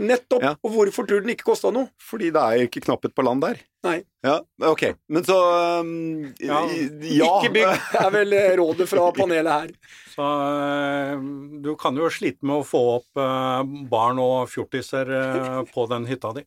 Nettopp. 0.00 0.44
Ja. 0.44 0.54
Og 0.64 0.74
hvorfor 0.74 1.06
tror 1.06 1.20
du 1.20 1.26
den 1.28 1.34
ikke 1.34 1.48
kosta 1.50 1.72
noe? 1.74 1.90
Fordi 2.02 2.30
det 2.34 2.42
er 2.42 2.66
ikke 2.66 2.82
knapphet 2.86 3.14
på 3.16 3.24
land 3.26 3.44
der. 3.44 3.60
Nei. 3.86 3.96
Ja, 4.26 4.36
ok. 4.68 4.82
Men 5.08 5.24
så 5.24 5.36
um, 5.80 5.92
Ja. 6.42 6.60
ja. 6.68 7.30
Ikke 7.40 7.52
bygg, 7.54 7.88
er 8.02 8.10
vel 8.12 8.36
eh, 8.36 8.52
rådet 8.60 8.88
fra 8.90 9.06
panelet 9.16 9.52
her. 9.54 9.74
Så 10.10 10.26
eh, 10.26 11.20
du 11.64 11.70
kan 11.80 11.96
jo 11.96 12.10
slite 12.12 12.44
med 12.44 12.60
å 12.60 12.66
få 12.66 12.80
opp 12.98 13.20
eh, 13.22 13.60
barn 13.88 14.18
og 14.20 14.50
fjortiser 14.52 15.08
på 15.70 15.86
den 15.92 16.08
hytta 16.10 16.34
di. 16.36 16.44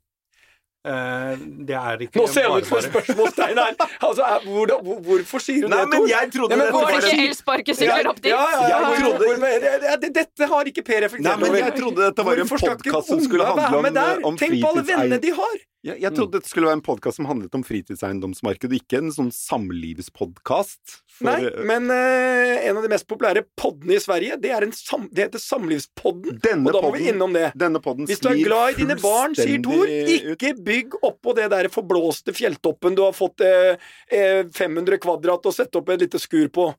Eh, 0.83 1.35
det 1.63 1.75
er 1.79 2.01
ikke 2.03 2.19
Nå 2.19 2.25
ser 2.27 2.49
han 2.49 2.59
ut 2.59 2.65
som 2.67 2.77
et 2.81 2.87
spørsmålstegn 2.89 3.59
her! 3.61 3.75
Altså, 4.03 4.25
er, 4.27 4.41
hvor, 4.43 4.73
hvor, 4.83 4.97
hvorfor 5.05 5.39
sier 5.39 5.61
du 5.63 5.69
Nei, 5.71 5.77
det, 5.79 5.89
men 5.93 6.01
Tor? 6.01 6.07
jeg 6.11 6.31
trodde 6.33 6.57
Nei, 6.57 6.57
men 6.59 6.73
Går 6.75 6.89
det 6.91 6.97
ikke 7.13 7.27
elsparkesykler 7.29 8.09
opp 8.11 8.19
dit? 8.19 8.31
Ja, 8.33 8.41
ja, 8.51 8.65
ja, 8.67 8.79
Jeg 8.91 9.05
trodde- 9.05 10.01
det- 10.03 10.13
Dette 10.19 10.49
har 10.51 10.71
ikke 10.73 10.83
Per 10.83 10.99
reflektert 11.05 11.29
Nei, 11.29 11.35
men 11.39 11.49
over. 11.53 11.59
jeg 11.63 11.75
trodde 11.79 12.01
dette 12.09 12.25
var 12.27 12.41
en 12.43 12.51
podkast 12.51 13.07
som 13.13 13.21
skulle 13.23 13.45
handle 13.47 13.79
om, 13.79 13.93
der? 13.95 14.19
om 14.27 14.37
Tenk 14.43 14.59
på 14.59 14.73
alle 14.73 14.83
vennene 14.91 15.21
de 15.23 15.31
har! 15.39 15.55
Jeg, 15.83 15.97
jeg 15.99 16.15
trodde 16.15 16.37
dette 16.37 16.47
skulle 16.47 16.69
være 16.69 16.77
en 16.77 16.85
podkast 16.85 17.17
som 17.19 17.25
handlet 17.27 17.55
om 17.57 17.63
fritidseiendomsmarkedet, 17.67 18.77
ikke 18.85 19.01
en 19.01 19.09
sånn 19.11 19.31
samlivspodkast. 19.35 20.93
For- 21.11 21.27
Nei, 21.27 21.49
men 21.67 21.89
uh, 21.91 22.53
en 22.69 22.77
av 22.79 22.85
de 22.85 22.91
mest 22.93 23.07
populære 23.09 23.43
poddene 23.59 23.97
i 23.97 23.99
Sverige, 23.99 24.37
det, 24.39 24.53
er 24.55 24.63
en 24.63 24.71
sam, 24.75 25.09
det 25.11 25.25
heter 25.25 25.41
Samlivspodden. 25.43 26.37
Denne 26.43 26.71
og 26.71 26.77
da 26.77 26.83
må 26.85 26.93
vi 26.95 27.09
innom 27.11 27.35
det. 27.35 27.49
Denne 27.59 27.81
podden 27.83 28.07
Hvis 28.07 28.23
du 28.23 28.29
er 28.31 28.39
glad 28.39 28.77
i 28.77 28.85
dine 28.85 28.95
barn, 29.01 29.35
sier 29.35 29.59
Tor, 29.65 29.91
ikke 29.91 30.53
bygg 30.63 30.95
oppå 31.03 31.35
det 31.35 31.49
der 31.51 31.67
forblåste 31.73 32.31
fjelltoppen 32.37 32.95
du 32.95 33.03
har 33.03 33.17
fått 33.17 33.43
uh, 33.43 33.75
uh, 34.15 34.41
500 34.55 35.01
kvadrat 35.03 35.51
og 35.51 35.55
sette 35.55 35.81
opp 35.81 35.91
et 35.91 36.05
lite 36.07 36.21
skur 36.23 36.47
på. 36.53 36.69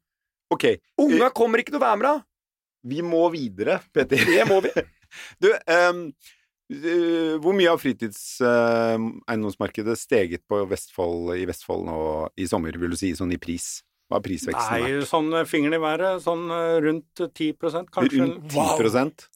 Ok, 0.55 0.65
Unga 1.05 1.29
kommer 1.37 1.61
ikke 1.61 1.75
til 1.75 1.81
å 1.83 1.85
være 1.85 2.01
med 2.01 2.09
da. 2.09 2.17
vi 2.89 3.05
må 3.05 3.27
videre, 3.37 3.83
Petter. 3.93 4.25
Det 4.33 4.49
må 4.49 4.63
vi. 4.65 4.73
Du, 5.39 5.47
eh, 5.47 5.93
hvor 6.69 7.53
mye 7.57 7.69
har 7.69 7.79
fritidseiendomsmarkedet 7.81 9.99
steget 10.01 10.43
på 10.49 10.65
Vestfold, 10.71 11.37
i 11.37 11.45
Vestfold 11.49 11.85
nå 11.89 11.99
i 12.41 12.47
sommer, 12.49 12.73
vil 12.81 12.91
du 12.95 12.99
si, 12.99 13.11
sånn 13.17 13.33
i 13.37 13.41
pris? 13.41 13.67
Hva 14.09 14.15
har 14.19 14.25
prisveksten 14.27 14.75
Nei, 14.75 14.83
vært? 14.99 15.09
sånn 15.09 15.31
eh, 15.33 15.47
fingeren 15.49 15.79
i 15.79 15.81
været, 15.81 16.19
sånn 16.25 16.45
eh, 16.53 16.77
rundt 16.85 17.21
10 17.25 17.55
kanskje. 17.89 18.21
Rundt 18.21 18.51
10 18.53 18.59
Wow. 18.59 18.73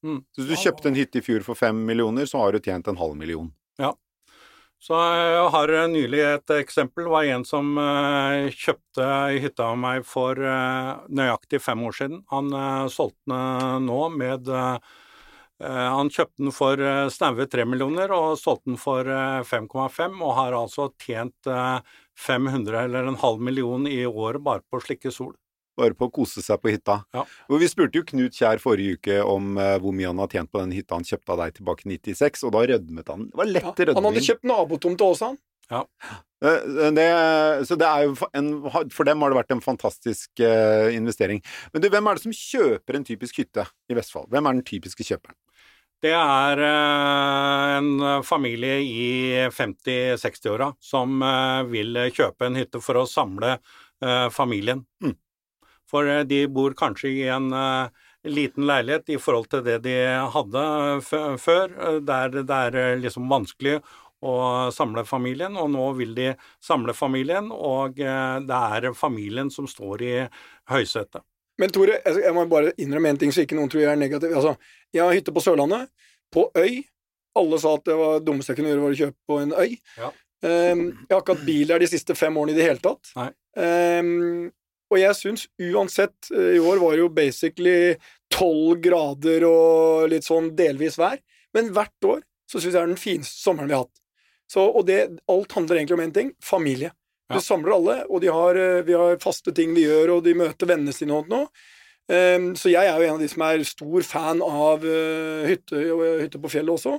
Mm. 0.04 0.20
Så 0.28 0.36
hvis 0.42 0.50
du 0.50 0.56
kjøpte 0.60 0.86
en 0.90 0.98
hytte 0.98 1.20
i 1.20 1.24
fjor 1.24 1.42
for 1.46 1.54
fem 1.58 1.78
millioner, 1.88 2.24
så 2.28 2.36
har 2.42 2.50
du 2.52 2.60
tjent 2.60 2.88
en 2.90 3.00
halv 3.00 3.16
million. 3.16 3.48
Ja. 3.80 3.92
Så 4.78 4.94
jeg 4.94 5.48
har 5.54 5.68
eh, 5.74 5.88
nylig 5.90 6.20
et 6.22 6.50
eksempel. 6.58 7.02
Det 7.08 7.14
var 7.16 7.24
en 7.32 7.44
som 7.48 7.72
eh, 7.80 8.52
kjøpte 8.54 9.04
hytta 9.40 9.62
av 9.72 9.76
meg 9.80 10.04
for 10.06 10.38
eh, 10.38 10.92
nøyaktig 11.08 11.58
fem 11.64 11.80
år 11.88 11.94
siden. 11.98 12.18
Han 12.30 12.52
eh, 12.52 12.86
solgte 12.92 13.24
den 13.32 13.88
nå 13.88 14.02
med 14.14 14.52
eh, 14.52 14.76
eh, 14.76 14.80
Han 15.62 16.10
kjøpte 16.14 16.38
den 16.44 16.52
for 16.54 16.78
uh, 16.78 17.08
snaue 17.10 17.46
tre 17.50 17.64
millioner 17.66 18.12
og 18.14 18.36
solgte 18.38 18.70
den 18.70 18.78
for 18.78 19.08
eh, 19.10 19.40
5,5, 19.48 20.20
og 20.22 20.36
har 20.36 20.54
altså 20.54 20.88
tjent 21.02 21.48
eh, 21.50 21.80
500 22.18 22.84
eller 22.84 23.10
en 23.10 23.18
halv 23.18 23.42
million 23.42 23.86
i 23.90 24.04
året 24.06 24.42
bare 24.44 24.62
på 24.70 24.78
å 24.78 24.84
slikke 24.84 25.10
sol. 25.14 25.34
Bare 25.78 25.94
på 25.94 26.08
å 26.08 26.12
kose 26.14 26.42
seg 26.42 26.58
på 26.62 26.72
hytta. 26.72 27.00
Ja. 27.14 27.22
Og 27.50 27.60
vi 27.62 27.68
spurte 27.70 28.00
jo 28.00 28.06
Knut 28.06 28.34
Kjær 28.34 28.58
forrige 28.62 28.98
uke 28.98 29.18
om 29.22 29.58
eh, 29.62 29.76
hvor 29.82 29.94
mye 29.94 30.10
han 30.10 30.22
har 30.22 30.30
tjent 30.32 30.50
på 30.50 30.62
den 30.62 30.74
hytta 30.74 30.98
han 30.98 31.06
kjøpte 31.06 31.34
av 31.34 31.42
deg 31.44 31.58
tilbake 31.58 31.86
i 31.86 31.98
96, 31.98 32.46
og 32.48 32.54
da 32.56 32.64
rødmet 32.72 33.12
han. 33.14 33.28
Det 33.30 33.42
var 33.42 33.52
lett 33.52 33.68
Han 33.68 33.76
rødming. 33.90 34.08
hadde 34.08 34.24
kjøpt 34.30 34.48
nabotomte 34.50 35.10
oss, 35.10 35.22
han. 35.26 35.38
Ja. 35.68 35.82
Det, 36.40 37.04
så 37.68 37.76
det 37.76 37.86
er 37.86 38.06
jo 38.06 38.14
en, 38.32 38.48
for 38.94 39.04
dem 39.04 39.20
har 39.22 39.32
det 39.34 39.38
vært 39.40 39.52
en 39.52 39.62
fantastisk 39.62 40.40
eh, 40.40 40.94
investering. 40.96 41.42
Men 41.74 41.82
du, 41.84 41.90
hvem 41.92 42.08
er 42.08 42.18
det 42.18 42.24
som 42.24 42.34
kjøper 42.34 42.98
en 42.98 43.06
typisk 43.06 43.42
hytte 43.42 43.66
i 43.90 43.98
Vestfold? 43.98 44.30
Hvem 44.32 44.48
er 44.48 44.58
den 44.58 44.66
typiske 44.66 45.06
kjøperen? 45.06 45.36
Det 46.02 46.14
er 46.14 46.60
eh, 46.62 47.76
en 47.78 48.22
familie 48.22 48.76
i 48.86 49.06
50-60-åra 49.50 50.70
som 50.78 51.22
eh, 51.26 51.62
vil 51.72 51.98
kjøpe 52.14 52.46
en 52.46 52.58
hytte 52.60 52.78
for 52.82 53.00
å 53.00 53.08
samle 53.10 53.56
eh, 53.56 54.28
familien. 54.30 54.84
Mm. 55.02 55.16
For 55.90 56.06
eh, 56.06 56.22
de 56.30 56.44
bor 56.54 56.76
kanskje 56.78 57.10
i 57.10 57.24
en 57.34 57.50
eh, 57.50 57.90
liten 58.30 58.66
leilighet 58.68 59.10
i 59.10 59.18
forhold 59.18 59.48
til 59.50 59.64
det 59.66 59.80
de 59.88 59.96
hadde 60.34 60.62
før, 61.42 61.74
eh, 61.74 61.98
der 62.06 62.38
det 62.38 62.60
er 62.68 62.78
eh, 62.78 62.98
liksom 63.02 63.26
vanskelig 63.32 63.80
å 64.18 64.36
samle 64.74 65.04
familien, 65.06 65.58
og 65.58 65.70
nå 65.70 65.88
vil 65.98 66.14
de 66.14 66.32
samle 66.62 66.94
familien, 66.94 67.50
og 67.54 67.98
eh, 68.02 68.38
det 68.46 68.62
er 68.78 68.92
familien 68.98 69.50
som 69.50 69.66
står 69.70 70.06
i 70.06 70.14
høysetet. 70.70 71.26
Men 71.58 71.72
Tore, 71.74 71.98
jeg 72.04 72.22
jeg 72.22 72.34
må 72.36 72.44
bare 72.50 72.74
innrømme 72.78 73.14
en 73.14 73.18
ting 73.20 73.34
så 73.34 73.42
ikke 73.42 73.58
noen 73.58 73.70
tror 73.72 73.82
jeg 73.82 73.90
er 73.92 73.98
negativ. 73.98 74.34
Altså, 74.36 74.54
jeg 74.94 75.02
har 75.04 75.16
hytte 75.16 75.34
på 75.34 75.42
Sørlandet, 75.42 75.90
på 76.34 76.46
øy. 76.54 76.84
Alle 77.38 77.58
sa 77.62 77.74
at 77.78 77.84
det 77.86 77.96
var 77.98 78.22
dummeste 78.24 78.52
jeg 78.52 78.60
kunne 78.60 78.72
gjøre, 78.72 78.84
var 78.84 78.94
å 78.94 79.00
kjøpe 79.02 79.18
på 79.30 79.40
en 79.42 79.54
øy. 79.56 79.74
Ja. 79.98 80.12
Um, 80.38 80.84
jeg 81.02 81.10
har 81.16 81.22
ikke 81.24 81.34
hatt 81.34 81.48
bil 81.48 81.72
der 81.72 81.82
de 81.82 81.90
siste 81.90 82.14
fem 82.14 82.36
årene 82.38 82.54
i 82.54 82.58
det 82.58 82.68
hele 82.68 82.82
tatt. 82.82 83.10
Ehm, 83.58 84.50
og 84.88 85.00
jeg 85.00 85.16
syns 85.18 85.48
uansett 85.58 86.30
eh, 86.30 86.54
I 86.56 86.60
år 86.62 86.78
var 86.80 86.94
det 86.94 87.02
jo 87.02 87.08
basically 87.12 87.96
tolv 88.32 88.78
grader 88.84 89.44
og 89.48 90.06
litt 90.12 90.26
sånn 90.26 90.52
delvis 90.56 90.98
vær. 91.00 91.18
Men 91.56 91.72
hvert 91.74 92.06
år 92.06 92.22
så 92.48 92.60
syns 92.60 92.70
jeg 92.70 92.76
det 92.78 92.84
er 92.84 92.92
den 92.92 93.00
fineste 93.00 93.42
sommeren 93.42 93.68
vi 93.68 93.76
har 93.76 93.84
hatt. 93.84 94.02
Så, 94.48 94.62
og 94.64 94.86
det, 94.88 95.00
alt 95.28 95.52
handler 95.52 95.76
egentlig 95.80 95.98
om 95.98 96.04
én 96.06 96.14
ting 96.14 96.30
familie. 96.40 96.94
Ja. 97.28 97.40
samler 97.44 97.74
alle, 97.74 97.96
og 98.08 98.24
har, 98.24 98.56
eh, 98.56 98.82
vi 98.82 98.94
har 98.96 99.18
faste 99.20 99.52
ting 99.52 99.74
vi 99.76 99.84
gjør, 99.84 100.16
og 100.16 100.24
de 100.24 100.34
møter 100.34 100.66
vennene 100.66 100.94
sine 100.96 101.12
og 101.12 101.28
nå. 101.28 101.46
Um, 102.08 102.54
så 102.56 102.70
jeg 102.72 102.88
er 102.88 102.96
jo 102.96 103.04
en 103.04 103.18
av 103.18 103.20
de 103.20 103.28
som 103.28 103.42
er 103.44 103.62
stor 103.68 104.04
fan 104.08 104.38
av 104.40 104.80
uh, 104.80 105.44
hytte, 105.44 105.76
hytte 106.22 106.40
på 106.40 106.48
fjellet 106.48 106.72
også, 106.72 106.94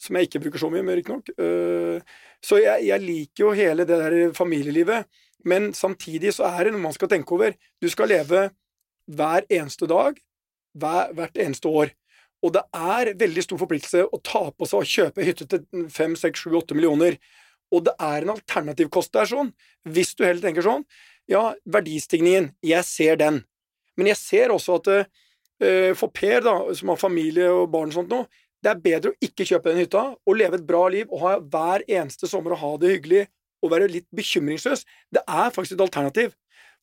som 0.00 0.16
jeg 0.16 0.30
ikke 0.30 0.40
bruker 0.46 0.62
så 0.62 0.70
mye, 0.72 0.96
riktignok. 0.96 1.28
Så 2.44 2.62
jeg, 2.62 2.86
jeg, 2.88 3.00
liker 3.00 3.44
jo 3.44 3.52
hele 3.52 3.84
det 3.84 3.98
der 4.00 4.32
familielivet, 4.32 5.04
men 5.44 5.74
samtidig 5.76 6.32
så 6.32 6.48
er 6.48 6.64
det 6.64 6.72
noe 6.72 6.80
man 6.80 6.96
skal 6.96 7.12
tenke 7.12 7.36
over. 7.36 7.52
Du 7.80 7.90
skal 7.92 8.08
leve 8.08 8.46
hver 9.04 9.44
eneste 9.52 9.88
dag, 9.88 10.16
hver, 10.80 11.12
hvert 11.12 11.36
eneste 11.44 11.68
år. 11.68 11.92
Og 12.44 12.52
det 12.56 12.64
er 12.76 13.14
veldig 13.20 13.44
stor 13.44 13.60
forpliktelse 13.62 14.04
å 14.04 14.20
ta 14.24 14.46
på 14.52 14.68
seg 14.68 14.80
og 14.80 14.90
kjøpe 14.90 15.24
hytte 15.24 15.48
til 15.48 15.88
5, 15.92 16.16
6, 16.20 16.44
7, 16.48 16.56
8 16.60 16.76
millioner. 16.76 17.16
Og 17.74 17.84
det 17.88 17.94
er 17.98 18.22
en 18.22 18.34
alternativ 18.36 18.90
kost 18.94 19.12
der 19.16 19.28
sånn. 19.28 19.50
Hvis 19.82 20.14
du 20.14 20.24
heller 20.24 20.44
tenker 20.44 20.64
sånn, 20.66 20.86
ja, 21.30 21.50
verdistigningen, 21.66 22.52
jeg 22.62 22.86
ser 22.86 23.18
den. 23.20 23.42
Men 23.98 24.10
jeg 24.12 24.20
ser 24.20 24.54
også 24.54 24.78
at 24.80 24.90
uh, 24.94 25.92
for 25.98 26.12
Per, 26.14 26.40
da, 26.44 26.54
som 26.76 26.92
har 26.92 27.00
familie 27.00 27.48
og 27.50 27.70
barn 27.72 27.90
og 27.92 27.98
sånt 27.98 28.12
nå, 28.12 28.24
det 28.64 28.72
er 28.72 28.84
bedre 28.84 29.12
å 29.12 29.18
ikke 29.24 29.46
kjøpe 29.48 29.72
den 29.72 29.82
hytta 29.84 30.04
og 30.16 30.38
leve 30.38 30.58
et 30.58 30.66
bra 30.66 30.86
liv 30.92 31.10
og 31.10 31.20
ha 31.20 31.34
hver 31.38 31.84
eneste 31.84 32.28
sommer 32.30 32.54
og 32.54 32.62
ha 32.62 32.70
det 32.80 32.94
hyggelig 32.94 33.26
og 33.64 33.72
være 33.72 33.90
litt 33.92 34.06
bekymringsløs. 34.16 34.84
Det 35.12 35.22
er 35.24 35.52
faktisk 35.52 35.76
et 35.76 35.84
alternativ. 35.84 36.32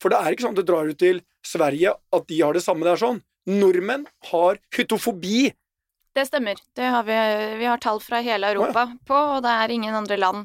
For 0.02 0.14
det 0.14 0.20
er 0.20 0.34
ikke 0.34 0.48
sånn 0.48 0.56
at 0.56 0.62
du 0.62 0.68
drar 0.68 0.90
ut 0.90 1.00
til 1.02 1.22
Sverige 1.46 1.94
at 1.94 2.28
de 2.30 2.40
har 2.42 2.58
det 2.58 2.64
samme 2.66 2.86
der 2.86 3.02
sånn. 3.02 3.22
Nordmenn 3.50 4.08
har 4.32 4.62
hytofobi. 4.76 5.52
Det 6.14 6.26
stemmer. 6.28 6.60
Det 6.76 6.90
har 6.94 7.04
vi, 7.08 7.18
vi, 7.58 7.66
har 7.66 7.78
tall 7.78 8.02
fra 8.04 8.20
hele 8.24 8.52
Europa 8.52 8.84
oh, 8.84 8.94
ja. 8.94 9.06
på, 9.08 9.20
og 9.38 9.44
det 9.46 9.52
er 9.64 9.72
ingen 9.72 9.96
andre 9.96 10.18
land 10.20 10.42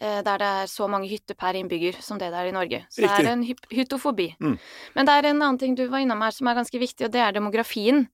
eh, 0.00 0.22
der 0.26 0.42
det 0.42 0.48
er 0.62 0.70
så 0.70 0.88
mange 0.90 1.08
hytter 1.10 1.38
per 1.38 1.58
innbygger 1.58 2.00
som 2.02 2.18
det 2.18 2.32
det 2.34 2.40
er 2.40 2.50
i 2.50 2.56
Norge. 2.56 2.82
Så 2.90 3.04
Riktig. 3.04 3.24
det 3.24 3.30
er 3.30 3.36
en 3.36 3.78
hytofobi. 3.78 4.32
Mm. 4.40 4.58
Men 4.94 5.06
det 5.06 5.14
er 5.14 5.30
en 5.30 5.42
annen 5.42 5.60
ting 5.62 5.76
du 5.78 5.86
var 5.86 6.02
innom 6.02 6.24
her 6.26 6.34
som 6.34 6.50
er 6.50 6.58
ganske 6.58 6.82
viktig, 6.82 7.06
og 7.06 7.14
det 7.14 7.22
er 7.22 7.38
demografien. 7.38 8.08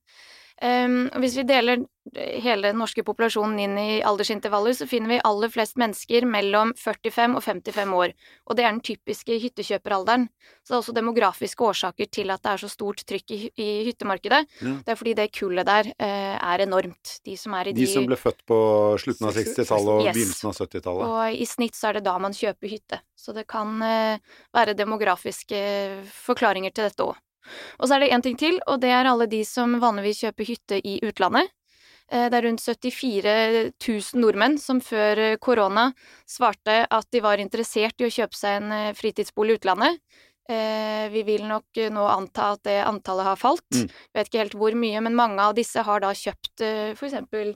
Um, 0.61 1.09
hvis 1.19 1.35
vi 1.39 1.43
deler 1.49 1.81
hele 2.13 2.69
den 2.69 2.77
norske 2.77 3.03
populasjonen 3.05 3.59
inn 3.63 3.77
i 3.79 4.01
aldersintervaller, 4.05 4.75
så 4.75 4.85
finner 4.87 5.15
vi 5.15 5.19
aller 5.25 5.51
flest 5.51 5.79
mennesker 5.79 6.27
mellom 6.29 6.73
45 6.77 7.37
og 7.39 7.43
55 7.45 7.95
år. 7.97 8.13
Og 8.47 8.57
det 8.57 8.65
er 8.65 8.75
den 8.75 8.83
typiske 8.83 9.37
hyttekjøperalderen. 9.41 10.27
Så 10.61 10.69
det 10.69 10.75
er 10.75 10.81
også 10.81 10.95
demografiske 10.95 11.65
årsaker 11.65 12.11
til 12.11 12.33
at 12.33 12.43
det 12.43 12.53
er 12.53 12.63
så 12.63 12.69
stort 12.71 13.03
trykk 13.09 13.33
i, 13.33 13.39
i 13.55 13.69
hyttemarkedet. 13.89 14.43
Ja. 14.61 14.75
Det 14.85 14.93
er 14.93 14.99
fordi 14.99 15.15
det 15.19 15.29
kullet 15.39 15.67
der 15.69 15.89
uh, 15.95 16.37
er 16.37 16.65
enormt. 16.67 17.17
De 17.25 17.37
som 17.39 17.57
er 17.57 17.71
i 17.71 17.75
de 17.75 17.85
De 17.85 17.89
som 17.89 18.07
ble 18.07 18.19
født 18.19 18.45
på 18.47 18.59
slutten 19.01 19.29
av 19.29 19.39
60-tallet 19.39 19.93
og 19.95 20.05
yes. 20.05 20.15
begynnelsen 20.19 20.51
av 20.51 20.61
70-tallet. 20.61 21.17
Og 21.17 21.43
i 21.43 21.49
snitt 21.49 21.79
så 21.79 21.89
er 21.89 21.99
det 21.99 22.07
da 22.07 22.17
man 22.21 22.35
kjøper 22.35 22.75
hytte. 22.75 23.03
Så 23.15 23.35
det 23.35 23.47
kan 23.51 23.79
uh, 23.79 24.39
være 24.53 24.77
demografiske 24.77 25.63
forklaringer 26.23 26.75
til 26.75 26.91
dette 26.91 27.11
òg. 27.11 27.19
Og 27.79 27.87
så 27.87 27.97
er 27.97 28.03
det 28.03 28.13
én 28.15 28.23
ting 28.25 28.37
til, 28.39 28.59
og 28.67 28.79
det 28.83 28.93
er 28.93 29.09
alle 29.09 29.27
de 29.31 29.43
som 29.47 29.77
vanligvis 29.81 30.23
kjøper 30.25 30.49
hytte 30.49 30.79
i 30.83 30.99
utlandet. 31.05 31.51
Eh, 32.11 32.27
det 32.29 32.37
er 32.37 32.47
rundt 32.47 32.61
74 32.61 33.71
000 33.79 34.21
nordmenn 34.21 34.59
som 34.61 34.81
før 34.83 35.21
eh, 35.21 35.39
korona 35.41 35.89
svarte 36.29 36.83
at 36.85 37.09
de 37.13 37.23
var 37.23 37.41
interessert 37.41 38.01
i 38.01 38.07
å 38.07 38.13
kjøpe 38.13 38.37
seg 38.37 38.59
en 38.59 38.75
eh, 38.75 38.93
fritidsbolig 38.97 39.57
i 39.57 39.61
utlandet. 39.61 40.05
Vi 40.43 41.21
vil 41.23 41.45
nok 41.47 41.79
nå 41.95 42.01
anta 42.11 42.49
at 42.57 42.65
det 42.67 42.73
antallet 42.83 43.29
har 43.29 43.37
falt. 43.39 43.63
Mm. 43.71 43.85
Vet 44.11 44.27
ikke 44.27 44.41
helt 44.41 44.55
hvor 44.59 44.75
mye, 44.75 44.99
men 45.05 45.15
mange 45.15 45.39
av 45.39 45.53
disse 45.55 45.79
har 45.87 46.03
da 46.03 46.09
kjøpt 46.11 46.59
for 46.99 47.07
eksempel 47.07 47.53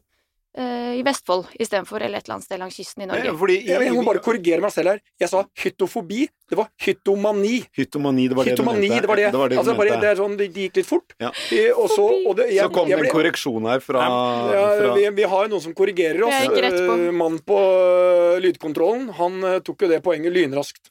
i 0.58 1.04
Vestfold 1.06 1.52
istedenfor 1.62 2.02
eller 2.02 2.17
et 2.17 2.26
eller 2.26 2.38
annet 2.38 2.48
sted 2.48 2.60
langs 2.62 2.78
kysten 2.80 3.04
i 3.06 3.08
Norge. 3.10 3.34
Fordi, 3.38 3.58
jeg, 3.67 3.84
jeg, 3.86 3.93
må 3.93 4.04
bare 4.08 4.22
korrigere 4.26 4.63
meg 4.63 4.74
selv 4.74 4.93
her. 4.93 5.02
Jeg 5.22 5.30
sa 5.30 5.43
hyttofobi. 5.62 6.26
Det 6.50 6.58
var 6.58 6.70
hyttomani. 6.82 7.60
Hyttomani, 7.78 8.26
det 8.32 8.38
var 8.38 8.48
det 8.48 8.56
hyttomani, 8.56 8.88
du 8.88 8.93
mente. 8.93 9.04
Det 9.04 9.12
var 9.12 9.22
det. 9.22 9.28
det, 9.32 9.41
var 9.41 9.52
det 9.52 9.60
altså, 9.62 9.76
bare, 9.78 10.00
det 10.02 10.10
er 10.10 10.20
sånn, 10.20 10.36
det 10.39 10.50
gikk 10.50 10.80
litt 10.80 10.89
fort. 10.89 11.15
Ja. 11.22 11.32
Og 11.76 11.88
så, 11.93 12.08
og 12.08 12.38
det, 12.39 12.50
jeg, 12.56 12.63
så 12.63 12.74
kom 12.74 12.89
det 12.89 13.00
en 13.00 13.10
korreksjon 13.13 13.70
her 13.70 13.84
fra, 13.84 14.10
ja, 14.56 14.65
fra... 14.80 14.91
Vi, 14.98 15.08
vi, 15.20 15.30
har 15.30 15.48
jo 15.48 15.54
noen 15.54 15.65
som 15.67 15.78
korrigerer 15.78 16.28
oss. 16.28 16.38
På. 16.48 16.98
Eh, 16.98 17.08
mannen 17.12 17.41
på 17.46 17.63
lydkontrollen, 18.46 19.10
han 19.20 19.50
tok 19.67 19.86
jo 19.86 19.91
det 19.91 20.02
poenget 20.06 20.34
lynraskt. 20.34 20.89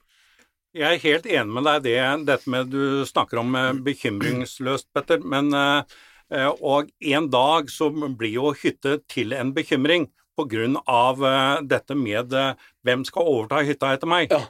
Jeg 0.77 0.99
er 0.99 1.01
helt 1.09 1.27
enig 1.31 1.57
med 1.57 1.65
deg 1.65 1.87
det, 1.87 2.01
dette 2.29 2.53
med 2.53 2.69
du 2.69 3.07
snakker 3.09 3.41
om 3.41 3.57
bekymringsløst, 3.83 4.91
Petter. 4.93 5.25
Men 5.25 5.49
uh, 5.57 5.81
Eh, 5.81 6.06
og 6.35 6.91
en 7.01 7.29
dag 7.31 7.71
så 7.71 7.91
blir 7.91 8.33
jo 8.35 8.53
hytte 8.59 8.99
til 9.07 9.35
en 9.37 9.53
bekymring 9.55 10.09
av 10.87 11.23
eh, 11.25 11.63
dette 11.65 11.95
med 11.95 12.33
eh, 12.35 12.55
hvem 12.85 13.05
skal 13.09 13.31
overta 13.31 13.63
hytta 13.65 13.95
etter 13.95 14.11
meg. 14.11 14.31
Ja. 14.31 14.45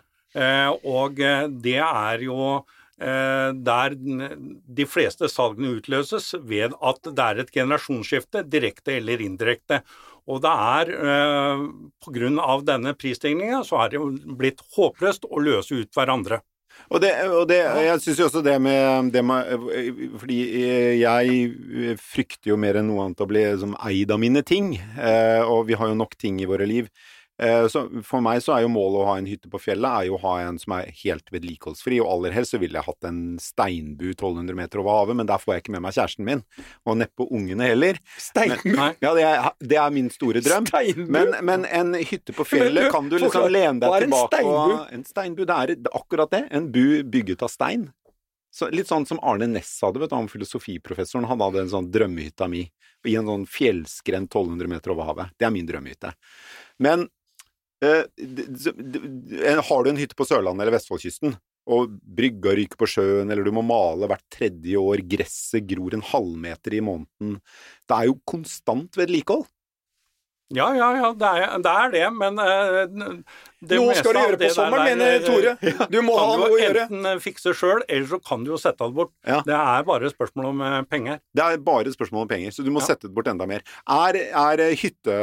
Og 0.85 1.17
det 1.17 1.79
er 1.81 2.21
jo 2.21 2.61
der 3.01 3.95
de 3.97 4.85
fleste 4.85 5.31
salgene 5.33 5.79
utløses 5.79 6.35
ved 6.45 6.75
at 6.77 7.09
det 7.09 7.25
er 7.25 7.41
et 7.41 7.53
generasjonsskifte, 7.55 8.43
direkte 8.45 8.99
eller 8.99 9.23
indirekte. 9.25 9.81
Og 10.27 10.43
det 10.43 10.53
er 10.53 10.91
eh, 10.93 11.65
pga. 12.03 12.59
denne 12.67 12.95
prisstigninga 12.99 13.63
så 13.65 13.85
er 13.85 13.93
det 13.93 14.01
jo 14.01 14.11
blitt 14.39 14.63
håpløst 14.77 15.29
å 15.31 15.41
løse 15.41 15.79
ut 15.79 15.93
hverandre. 15.95 16.41
Og, 16.87 17.01
det, 17.03 17.11
og 17.27 17.49
det, 17.51 17.59
jeg 17.83 18.03
syns 18.05 18.21
jo 18.21 18.27
også 18.29 18.43
det 18.47 18.55
med, 18.63 19.11
det 19.11 19.23
med, 19.27 19.49
Fordi 20.21 20.39
jeg 21.01 21.97
frykter 21.99 22.53
jo 22.53 22.59
mer 22.61 22.79
enn 22.79 22.87
noe 22.93 23.09
annet 23.09 23.25
å 23.25 23.29
bli 23.31 23.43
som 23.59 23.75
eid 23.89 24.13
av 24.15 24.23
mine 24.23 24.45
ting. 24.47 24.77
Eh, 24.79 25.43
og 25.43 25.67
vi 25.71 25.79
har 25.79 25.91
jo 25.91 25.99
nok 25.99 26.15
ting 26.21 26.39
i 26.43 26.49
våre 26.49 26.69
liv. 26.69 26.91
Eh, 27.43 27.67
så 27.69 27.83
for 28.07 28.25
meg 28.25 28.41
så 28.41 28.55
er 28.55 28.63
jo 28.65 28.71
målet 28.73 29.03
å 29.03 29.09
ha 29.11 29.17
en 29.21 29.27
hytte 29.29 29.51
på 29.53 29.61
fjellet 29.61 29.85
er 29.91 30.07
jo 30.09 30.17
å 30.17 30.21
ha 30.23 30.35
en 30.47 30.57
som 30.61 30.73
er 30.79 30.89
helt 31.03 31.29
vedlikeholdsfri, 31.35 31.99
og 32.01 32.09
aller 32.15 32.33
helst 32.37 32.55
så 32.55 32.61
ville 32.63 32.79
jeg 32.79 32.89
hatt 32.89 33.09
en 33.09 33.21
steinbu 33.43 34.07
1200 34.15 34.57
meter 34.57 34.81
over 34.81 35.03
havet, 35.03 35.19
men 35.21 35.29
der 35.29 35.43
får 35.43 35.55
jeg 35.55 35.65
ikke 35.65 35.75
med 35.77 35.85
meg 35.85 35.97
kjæresten 35.99 36.29
min, 36.29 36.43
og 36.89 36.97
neppe 37.03 37.27
ungene 37.29 37.69
heller. 37.69 38.01
Steinbu? 38.17 38.73
ja, 39.05 39.13
det 39.19 39.27
er, 39.29 39.51
det 39.61 39.81
er, 39.83 39.93
min 39.97 40.09
store 40.13 40.41
drøm. 40.45 40.71
Steinbu? 40.71 41.05
Men, 41.13 41.37
men 41.45 41.69
en 41.69 41.93
hytte 42.01 42.33
på 42.37 42.47
fjellet 42.49 42.89
kan 42.95 43.11
du 43.13 43.19
liksom 43.21 43.51
lene 43.53 43.83
deg 43.85 44.07
tilbake 44.07 44.43
og 44.47 44.75
En 44.97 45.05
steinbu, 45.05 45.45
det 45.49 45.57
er 45.57 45.75
akkurat 45.97 46.33
det. 46.33 46.47
En 46.57 46.71
bu 46.73 47.05
bygget 47.05 47.45
av 47.45 47.53
stein. 47.53 47.91
Så 48.57 48.71
litt 48.73 48.89
sånn 48.89 49.05
som 49.05 49.21
Arne 49.27 49.49
Næss 49.51 49.75
hadde, 49.85 50.01
vet 50.01 50.09
du, 50.09 50.17
han 50.17 50.31
filosofiprofessoren. 50.33 51.27
Han 51.29 51.43
hadde 51.45 51.67
en 51.67 51.73
sånn 51.75 51.91
drømmehytta 51.93 52.49
mi 52.49 52.63
i 53.07 53.17
en 53.19 53.29
sånn 53.29 53.45
fjellskrent 53.51 54.31
1200 54.31 54.71
meter 54.73 54.95
over 54.95 55.11
havet. 55.11 55.35
Det 55.37 55.45
er 55.45 55.53
min 55.53 55.69
drømmehytte. 55.69 56.15
Men 56.81 57.05
har 59.69 59.85
du 59.85 59.91
en 59.91 60.01
hytte 60.01 60.17
på 60.17 60.27
Sørlandet 60.29 60.65
eller 60.65 60.77
Vestfoldkysten, 60.77 61.37
og 61.67 61.97
brygga 62.17 62.55
ryker 62.57 62.79
på 62.79 62.89
sjøen, 62.89 63.31
eller 63.31 63.45
du 63.45 63.53
må 63.55 63.65
male 63.67 64.09
hvert 64.11 64.25
tredje 64.33 64.79
år, 64.79 65.03
gresset 65.11 65.67
gror 65.69 65.97
en 65.97 66.05
halvmeter 66.07 66.79
i 66.79 66.85
måneden 66.85 67.41
Det 67.89 67.97
er 67.97 68.09
jo 68.09 68.21
konstant 68.25 68.97
vedlikehold. 68.99 69.47
Ja, 70.55 70.69
ja, 70.79 70.89
ja, 70.95 71.09
det 71.19 71.27
er 71.27 71.59
det, 71.59 71.71
er 71.73 71.89
det 71.91 72.09
men 72.15 72.37
uh, 72.39 73.23
det 73.67 73.79
Nå 73.81 73.95
skal 73.99 74.15
du 74.15 74.19
gjøre 74.21 74.39
på 74.39 74.51
sommeren, 74.55 74.85
mener 74.93 75.25
Tore. 75.25 75.57
Eh, 75.59 75.81
du 75.95 75.97
må 76.07 76.15
ha 76.21 76.37
noe 76.39 76.53
å 76.53 76.61
gjøre. 76.61 76.85
Kan 76.87 77.01
du 77.03 77.09
enten 77.09 77.23
fikse 77.25 77.55
sjøl, 77.57 77.83
eller 77.89 78.07
så 78.13 78.21
kan 78.23 78.45
du 78.47 78.53
jo 78.53 78.61
sette 78.61 78.87
det 78.87 78.95
bort. 78.95 79.11
Ja. 79.27 79.41
Det 79.47 79.57
er 79.57 79.87
bare 79.89 80.11
spørsmål 80.13 80.51
om 80.53 80.63
penger. 80.87 81.19
Det 81.35 81.43
er 81.43 81.59
bare 81.67 81.91
spørsmål 81.91 82.29
om 82.29 82.31
penger, 82.31 82.55
så 82.55 82.63
du 82.63 82.71
må 82.71 82.85
ja. 82.85 82.93
sette 82.93 83.09
det 83.09 83.17
bort 83.17 83.31
enda 83.33 83.49
mer. 83.51 83.65
Er, 83.91 84.21
er 84.23 84.63
hytte, 84.79 85.19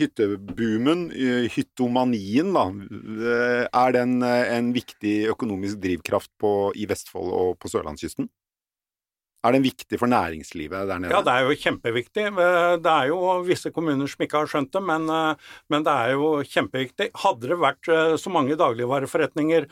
hytteboomen, 0.00 1.08
hyttomanien, 1.52 2.54
da, 2.56 2.66
er 3.84 3.96
den 3.98 4.20
en 4.24 4.72
viktig 4.76 5.16
økonomisk 5.34 5.82
drivkraft 5.84 6.32
på, 6.40 6.54
i 6.80 6.88
Vestfold 6.88 7.34
og 7.34 7.58
på 7.60 7.74
sørlandskysten? 7.74 8.30
Er 9.40 9.54
den 9.56 9.64
viktig 9.64 9.96
for 9.96 10.10
næringslivet 10.10 10.88
der 10.90 10.98
nede? 11.00 11.14
Ja, 11.14 11.22
det 11.24 11.32
er 11.32 11.46
jo 11.46 11.56
kjempeviktig. 11.56 12.26
Eh, 12.28 12.74
det 12.84 12.92
er 12.92 13.08
jo 13.08 13.20
visse 13.46 13.72
kommuner 13.72 14.10
som 14.10 14.24
ikke 14.26 14.42
har 14.42 14.50
skjønt 14.52 14.72
det, 14.74 14.82
men, 14.84 15.08
eh, 15.08 15.54
men 15.72 15.86
det 15.86 15.94
er 15.94 16.12
jo 16.12 16.32
kjempeviktig. 16.44 17.08
Hadde 17.22 17.48
det 17.48 17.58
vært 17.62 17.88
eh, 17.88 18.16
så 18.20 18.32
mange 18.32 18.58
dagligvareforretninger 18.60 19.68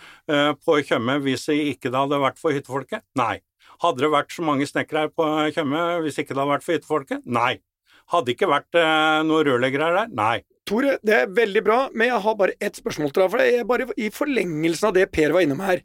på 0.64 0.78
Tjøme 0.88 1.18
hvis 1.24 1.46
det 1.50 1.58
ikke 1.74 1.92
hadde 1.92 2.20
vært 2.22 2.40
for 2.40 2.56
hyttefolket? 2.56 3.04
Nei. 3.20 3.38
Hadde 3.84 4.02
det 4.02 4.10
vært 4.12 4.32
så 4.32 4.44
mange 4.46 4.66
snekkere 4.68 5.10
på 5.12 5.26
Tjøme 5.54 5.82
hvis 6.04 6.20
ikke 6.20 6.32
det 6.32 6.40
hadde 6.40 6.54
vært 6.54 6.66
for 6.66 6.78
hyttefolket? 6.78 7.24
Nei. 7.28 7.58
Hadde 8.08 8.30
det 8.30 8.38
ikke 8.38 8.48
vært 8.48 8.78
noen 9.28 9.44
rørleggere 9.50 9.90
her? 9.92 10.12
Nei. 10.16 10.38
Tore, 10.68 10.96
det 11.04 11.16
er 11.16 11.32
veldig 11.32 11.62
bra, 11.64 11.78
men 11.92 12.08
jeg 12.08 12.22
har 12.24 12.36
bare 12.40 12.56
ett 12.60 12.80
spørsmål 12.80 13.12
til 13.12 13.24
deg. 13.24 13.32
For 13.32 13.42
det 13.42 13.58
er 13.58 13.68
bare 13.68 13.88
i 14.00 14.08
forlengelsen 14.12 14.88
av 14.88 14.96
det 14.96 15.10
Per 15.12 15.36
var 15.36 15.44
innom 15.44 15.60
her. 15.64 15.84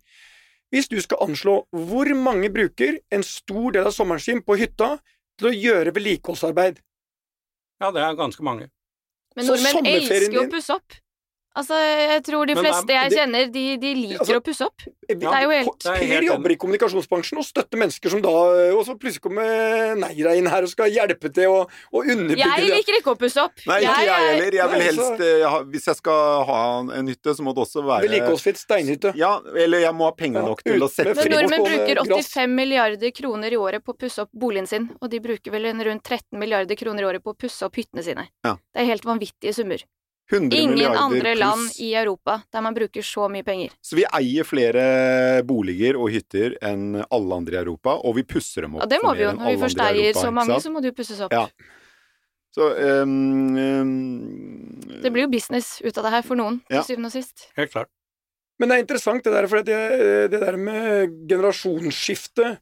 Hvis 0.73 0.89
du 0.89 0.97
skal 1.03 1.21
anslå 1.21 1.59
hvor 1.69 2.09
mange 2.17 2.49
bruker 2.53 2.97
en 3.13 3.23
stor 3.25 3.75
del 3.75 3.85
av 3.85 3.93
sommeren 3.93 4.23
sin 4.23 4.41
på 4.41 4.57
hytta 4.57 4.95
til 5.37 5.51
å 5.51 5.53
gjøre 5.53 5.93
vedlikeholdsarbeid 5.93 6.79
Ja, 7.83 7.91
det 7.93 8.01
er 8.01 8.17
ganske 8.17 8.45
mange. 8.45 8.69
Men 9.37 9.49
nordmenn 9.49 9.89
elsker 9.89 10.33
jo 10.33 10.45
å 10.45 10.49
pusse 10.51 10.77
opp. 10.77 10.97
Altså, 11.55 11.77
jeg 11.77 12.23
tror 12.25 12.47
de 12.49 12.55
fleste 12.57 12.87
det 12.89 12.95
er- 12.97 13.03
jeg 13.09 13.11
kjenner, 13.19 13.51
de, 13.53 13.77
de 13.77 13.89
liker 13.93 14.19
Altså, 14.23 14.37
å 14.39 14.41
pusse 14.41 14.65
opp. 14.65 14.81
Vi- 15.07 15.15
Det 15.15 15.27
er 15.29 15.43
jo 15.43 15.49
helt- 15.53 15.83
det 15.83 15.91
er 15.91 15.99
Per 16.13 16.23
jobber 16.23 16.51
i 16.51 16.55
kommunikasjonsbransjen 16.55 17.37
og 17.37 17.45
støtter 17.45 17.77
mennesker 17.77 18.09
som 18.09 18.21
da 18.21 18.29
Og 18.73 18.81
så 18.87 18.95
plutselig 18.97 19.21
kommer 19.21 19.93
Neira 19.95 20.33
inn 20.35 20.47
her 20.47 20.63
og 20.63 20.69
skal 20.69 20.89
hjelpe 20.89 21.31
til 21.31 21.45
å, 21.51 21.67
og 21.93 22.05
underbygge 22.09 22.37
Jeg 22.41 22.57
det. 22.57 22.73
liker 22.73 22.97
ikke 22.99 23.13
å 23.13 23.19
pusse 23.19 23.37
opp. 23.37 23.53
Nei, 23.67 23.81
ikke 23.83 23.99
jeg 24.01 24.09
er- 24.09 24.33
heller. 24.33 24.51
Jeg 24.57 24.69
vil 24.71 24.81
helst 24.81 24.99
så- 24.99 25.21
eh, 25.21 25.63
Hvis 25.69 25.85
jeg 25.85 25.95
skal 25.97 26.45
ha 26.45 26.79
en 26.97 27.07
hytte, 27.07 27.29
så 27.37 27.41
må 27.45 27.53
det 27.53 27.61
også 27.67 27.83
være 27.85 28.01
Vedlikeholdsfritt 28.09 28.57
steinhytte. 28.57 29.15
Ja, 29.15 29.37
eller 29.55 29.79
jeg 29.79 29.93
må 29.93 30.05
ha 30.05 30.11
penger 30.11 30.41
nok 30.41 30.63
til 30.63 30.79
å 30.79 30.89
sette 30.89 31.13
fri. 31.15 31.29
Men 31.29 31.37
nordmenn 31.37 31.65
bruker 31.69 31.95
85 32.01 32.49
milliarder 32.55 33.11
kroner 33.13 33.51
i 33.51 33.55
året 33.57 33.83
på 33.83 33.93
å 33.93 33.97
pusse 33.97 34.19
opp 34.19 34.29
boligen 34.33 34.67
sin, 34.67 34.89
og 35.01 35.09
de 35.09 35.19
bruker 35.19 35.51
vel 35.51 35.63
rundt 35.85 36.01
13 36.03 36.39
milliarder 36.39 36.75
kroner 36.75 37.01
i 37.01 37.05
året 37.13 37.21
på 37.23 37.33
å 37.33 37.37
pusse 37.37 37.61
opp 37.63 37.75
hyttene 37.75 38.03
sine. 38.03 38.27
Ja. 38.43 38.55
Det 38.73 38.81
er 38.81 38.85
helt 38.85 39.03
vanvittige 39.03 39.53
summer. 39.53 39.83
100 40.31 40.55
Ingen 40.57 40.95
andre 40.95 41.35
land 41.35 41.65
pluss. 41.67 41.79
i 41.83 41.93
Europa 41.99 42.37
der 42.51 42.61
man 42.63 42.73
bruker 42.73 43.03
så 43.05 43.27
mye 43.29 43.43
penger. 43.43 43.73
Så 43.83 43.97
vi 43.99 44.05
eier 44.07 44.47
flere 44.47 45.43
boliger 45.45 45.97
og 45.99 46.09
hytter 46.13 46.55
enn 46.63 47.03
alle 47.03 47.35
andre 47.35 47.57
i 47.57 47.61
Europa, 47.61 47.97
og 47.99 48.15
vi 48.15 48.23
pusser 48.23 48.63
dem 48.65 48.77
opp. 48.77 48.85
Ja, 48.85 48.89
det 48.95 49.01
må 49.03 49.13
vi 49.17 49.25
jo. 49.25 49.33
Når 49.35 49.51
vi 49.51 49.61
først 49.65 49.83
eier 49.83 50.13
så 50.17 50.31
mange, 50.31 50.59
så 50.63 50.71
må 50.71 50.81
det 50.81 50.93
jo 50.93 50.97
pusses 51.01 51.19
opp. 51.25 51.33
Ja. 51.35 51.47
Så 52.53 52.69
um, 53.01 53.57
um, 53.57 54.79
Det 55.01 55.09
blir 55.11 55.25
jo 55.25 55.31
business 55.33 55.79
ut 55.81 55.97
av 55.97 56.05
det 56.05 56.11
her 56.15 56.25
for 56.25 56.37
noen, 56.39 56.61
Ja. 56.69 56.83
syvende 56.85 57.09
og 57.09 57.15
sist. 57.17 57.47
Helt 57.57 57.71
klart. 57.73 57.89
Men 58.61 58.69
det 58.69 58.75
er 58.77 58.83
interessant 58.85 59.23
det 59.25 59.33
der, 59.33 59.47
for 59.49 59.65
det, 59.65 59.79
det 60.31 60.39
der 60.39 60.55
med 60.61 61.15
generasjonsskifte 61.27 62.57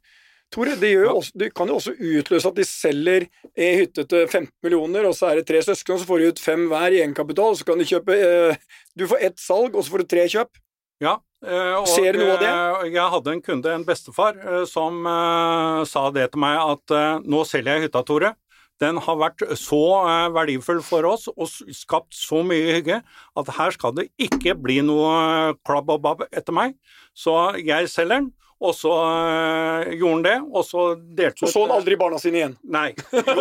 Tore, 0.52 0.74
det, 0.76 0.92
også, 1.08 1.32
det 1.40 1.48
kan 1.56 1.70
jo 1.72 1.78
også 1.80 1.94
utløse 1.96 2.50
at 2.52 2.58
de 2.60 2.66
selger 2.68 3.24
ei 3.56 3.70
hytte 3.80 4.04
til 4.12 4.26
15 4.28 4.50
millioner, 4.66 5.06
og 5.08 5.16
så 5.16 5.30
er 5.32 5.40
det 5.40 5.46
tre 5.48 5.62
søsken, 5.64 5.96
og 5.96 6.02
så 6.02 6.10
får 6.10 6.20
de 6.20 6.32
ut 6.34 6.42
fem 6.44 6.66
hver 6.68 6.92
i 6.92 7.00
egenkapital, 7.00 7.54
og 7.54 7.60
så 7.62 7.68
kan 7.70 7.80
de 7.80 7.88
kjøpe 7.88 8.18
eh, 8.18 8.58
Du 9.00 9.06
får 9.08 9.24
ett 9.30 9.40
salg, 9.40 9.72
og 9.78 9.86
så 9.88 9.94
får 9.94 10.04
du 10.04 10.10
tre 10.12 10.26
kjøp. 10.34 10.60
Ja, 11.02 11.16
eh, 11.46 11.74
og 11.80 11.88
Ser 11.88 12.14
du 12.18 12.26
noe 12.26 12.36
av 12.36 12.44
det? 12.44 12.52
eh, 12.52 12.92
jeg 12.98 13.14
hadde 13.16 13.36
en 13.38 13.44
kunde, 13.48 13.72
en 13.80 13.88
bestefar, 13.88 14.36
eh, 14.44 14.66
som 14.70 15.00
eh, 15.08 15.80
sa 15.88 16.04
det 16.14 16.28
til 16.34 16.44
meg 16.44 16.60
at 16.66 16.96
eh, 17.00 17.24
nå 17.32 17.46
selger 17.48 17.80
jeg 17.80 17.88
hytta, 17.88 18.04
Tore. 18.12 18.34
Den 18.82 18.98
har 19.06 19.18
vært 19.22 19.44
så 19.62 19.80
eh, 20.10 20.28
verdifull 20.36 20.84
for 20.84 21.06
oss 21.06 21.28
og 21.32 21.48
skapt 21.78 22.16
så 22.18 22.42
mye 22.44 22.76
hygge 22.80 23.00
at 23.38 23.52
her 23.56 23.72
skal 23.78 23.94
det 23.98 24.08
ikke 24.20 24.56
bli 24.58 24.80
noe 24.84 25.10
eh, 25.16 25.56
klabb 25.70 25.90
og 25.96 26.04
babb 26.04 26.28
etter 26.28 26.52
meg. 26.60 26.76
Så 27.16 27.40
jeg 27.62 27.88
selger 27.94 28.20
den, 28.20 28.32
og 28.62 28.76
så 28.78 28.92
øh, 28.94 29.94
gjorde 29.98 30.14
han 30.14 30.26
det, 30.26 30.36
og 30.54 30.66
så 30.68 30.84
delte 31.18 31.48
Og 31.48 31.50
så 31.50 31.64
han 31.66 31.74
aldri 31.80 31.98
barna 31.98 32.20
sine 32.22 32.42
igjen. 32.42 32.54
Nei. 32.62 32.92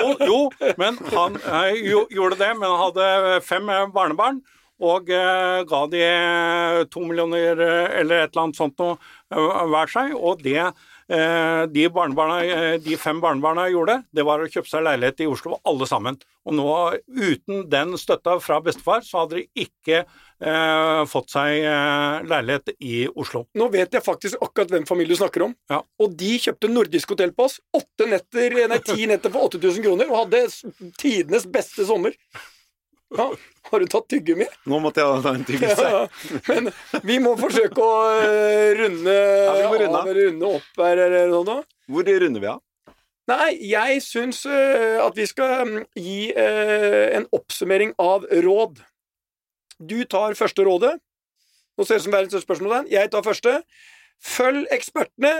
Jo, 0.01 0.15
jo 0.25 0.39
men 0.81 0.97
han 1.13 1.37
øh, 1.37 1.77
jo, 1.85 2.07
gjorde 2.09 2.41
det, 2.41 2.55
men 2.57 2.71
han 2.71 2.81
hadde 2.87 3.41
fem 3.45 3.69
eh, 3.69 3.85
barnebarn. 3.93 4.41
Og 4.81 5.11
øh, 5.13 5.59
ga 5.69 5.81
de 5.93 6.05
to 6.89 7.03
millioner 7.05 7.61
eller 8.01 8.23
et 8.23 8.31
eller 8.33 8.47
annet 8.47 8.57
sånt 8.57 8.81
noe 8.81 8.97
hver 9.29 9.93
seg. 9.93 10.15
Og 10.17 10.41
det 10.41 10.71
de, 11.11 11.87
barnebarna, 11.91 12.45
eh, 12.45 12.75
de 12.83 12.97
fem 13.01 13.19
barnebarna 13.21 13.67
gjorde, 13.73 13.97
det 14.15 14.23
var 14.27 14.43
å 14.43 14.49
kjøpe 14.51 14.71
seg 14.71 14.85
leilighet 14.87 15.25
i 15.25 15.27
Oslo, 15.31 15.57
alle 15.67 15.89
sammen. 15.91 16.19
Og 16.47 16.55
nå, 16.57 16.67
uten 17.19 17.65
den 17.71 17.97
støtta 18.01 18.37
fra 18.41 18.61
bestefar, 18.65 19.03
så 19.07 19.25
hadde 19.25 19.41
de 19.41 19.65
ikke 19.67 20.05
eh, 20.05 21.01
fått 21.11 21.35
seg 21.35 21.67
eh, 21.67 22.21
leilighet 22.31 22.73
i 22.79 23.03
Oslo. 23.11 23.45
Nå 23.59 23.69
vet 23.75 23.99
jeg 23.99 24.07
faktisk 24.07 24.39
akkurat 24.39 24.71
hvem 24.77 24.87
familie 24.89 25.17
du 25.17 25.21
snakker 25.21 25.49
om. 25.49 25.57
Ja. 25.73 25.83
Og 26.01 26.15
de 26.21 26.31
kjøpte 26.47 26.71
nordisk 26.71 27.17
hotell 27.17 27.35
på 27.35 27.49
oss. 27.51 27.59
Åtte 27.77 28.07
netter, 28.11 28.57
nei, 28.71 28.81
ti 28.87 29.11
netter 29.11 29.35
for 29.35 29.51
8000 29.51 29.89
kroner, 29.89 30.15
og 30.15 30.25
hadde 30.25 30.47
tidenes 31.03 31.49
beste 31.51 31.89
sommer. 31.91 32.15
Ja, 33.11 33.27
har 33.71 33.83
du 33.83 33.91
tatt 33.91 34.07
tyggegummi? 34.13 34.47
Nå 34.71 34.79
måtte 34.83 35.03
jeg 35.03 35.23
ta 35.25 35.35
en 35.35 35.47
tyggelse. 35.47 35.87
Ja, 35.91 36.03
men 36.47 36.71
vi 37.07 37.19
må 37.23 37.35
forsøke 37.39 37.83
å 37.83 37.95
eh, 38.23 38.71
runde, 38.79 39.15
ja, 39.15 39.55
runde. 39.67 40.03
av, 40.03 40.11
runde 40.21 40.51
opp 40.61 40.83
her, 40.85 41.05
eller 41.07 41.33
noe 41.33 41.47
sånt. 41.49 41.73
Hvor 41.91 42.07
runder 42.07 42.45
vi 42.45 42.51
av? 42.53 42.61
Nei, 43.31 43.51
jeg 43.71 44.01
syns 44.03 44.43
uh, 44.49 45.03
at 45.05 45.19
vi 45.19 45.27
skal 45.29 45.67
um, 45.67 45.77
gi 45.99 46.31
uh, 46.35 47.11
en 47.19 47.27
oppsummering 47.37 47.93
av 48.03 48.27
råd. 48.47 48.81
Du 49.79 50.01
tar 50.11 50.39
første 50.39 50.65
rådet. 50.67 50.97
Nå 51.79 51.87
ser 51.87 51.99
det 51.99 52.03
ut 52.03 52.07
som 52.09 52.15
verdens 52.15 52.35
største 52.35 52.47
spørsmål. 52.49 52.77
den. 52.79 52.91
Jeg 52.95 53.11
tar 53.13 53.27
første. 53.27 53.55
Følg 54.21 54.67
ekspertene. 54.75 55.35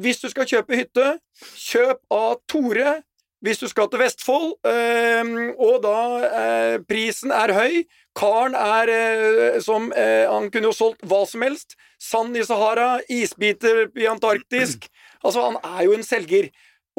Hvis 0.00 0.18
du 0.24 0.28
skal 0.32 0.48
kjøpe 0.50 0.78
hytte, 0.78 1.10
kjøp 1.54 2.00
av 2.12 2.40
Tore. 2.50 2.96
Hvis 3.44 3.60
du 3.60 3.66
skal 3.68 3.90
til 3.92 4.00
Vestfold, 4.00 4.54
eh, 4.64 5.34
og 5.60 5.82
da 5.84 5.98
eh, 6.24 6.76
prisen 6.88 7.34
er 7.34 7.52
høy 7.52 7.82
Karen 8.14 8.54
er 8.54 8.90
eh, 8.92 9.56
som 9.62 9.90
eh, 9.92 10.24
Han 10.30 10.50
kunne 10.52 10.70
jo 10.70 10.76
solgt 10.76 11.02
hva 11.08 11.24
som 11.26 11.42
helst. 11.44 11.74
Sand 12.00 12.36
i 12.38 12.44
Sahara, 12.46 13.00
isbiter 13.10 13.88
i 13.98 14.08
Antarktisk. 14.10 14.88
Altså, 15.24 15.40
han 15.40 15.54
er 15.64 15.86
jo 15.86 15.94
en 15.96 16.02
selger. 16.04 16.50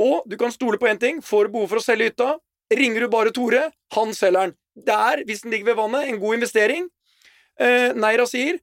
Og 0.01 0.23
du 0.25 0.33
kan 0.41 0.49
stole 0.49 0.79
på 0.81 0.87
én 0.89 0.97
ting. 0.97 1.19
Får 1.21 1.45
du 1.45 1.51
behov 1.53 1.67
for 1.69 1.77
å 1.77 1.83
selge 1.85 2.07
hytta, 2.07 2.31
ringer 2.73 3.05
du 3.05 3.11
bare 3.13 3.29
Tore. 3.29 3.67
Han 3.93 4.15
selger 4.17 4.47
den. 4.47 4.55
Det 4.87 4.95
er, 4.95 5.21
hvis 5.27 5.43
den 5.43 5.53
ligger 5.53 5.67
ved 5.67 5.77
vannet, 5.77 6.07
en 6.09 6.17
god 6.23 6.39
investering. 6.39 6.87
Neira 8.01 8.25
sier 8.25 8.57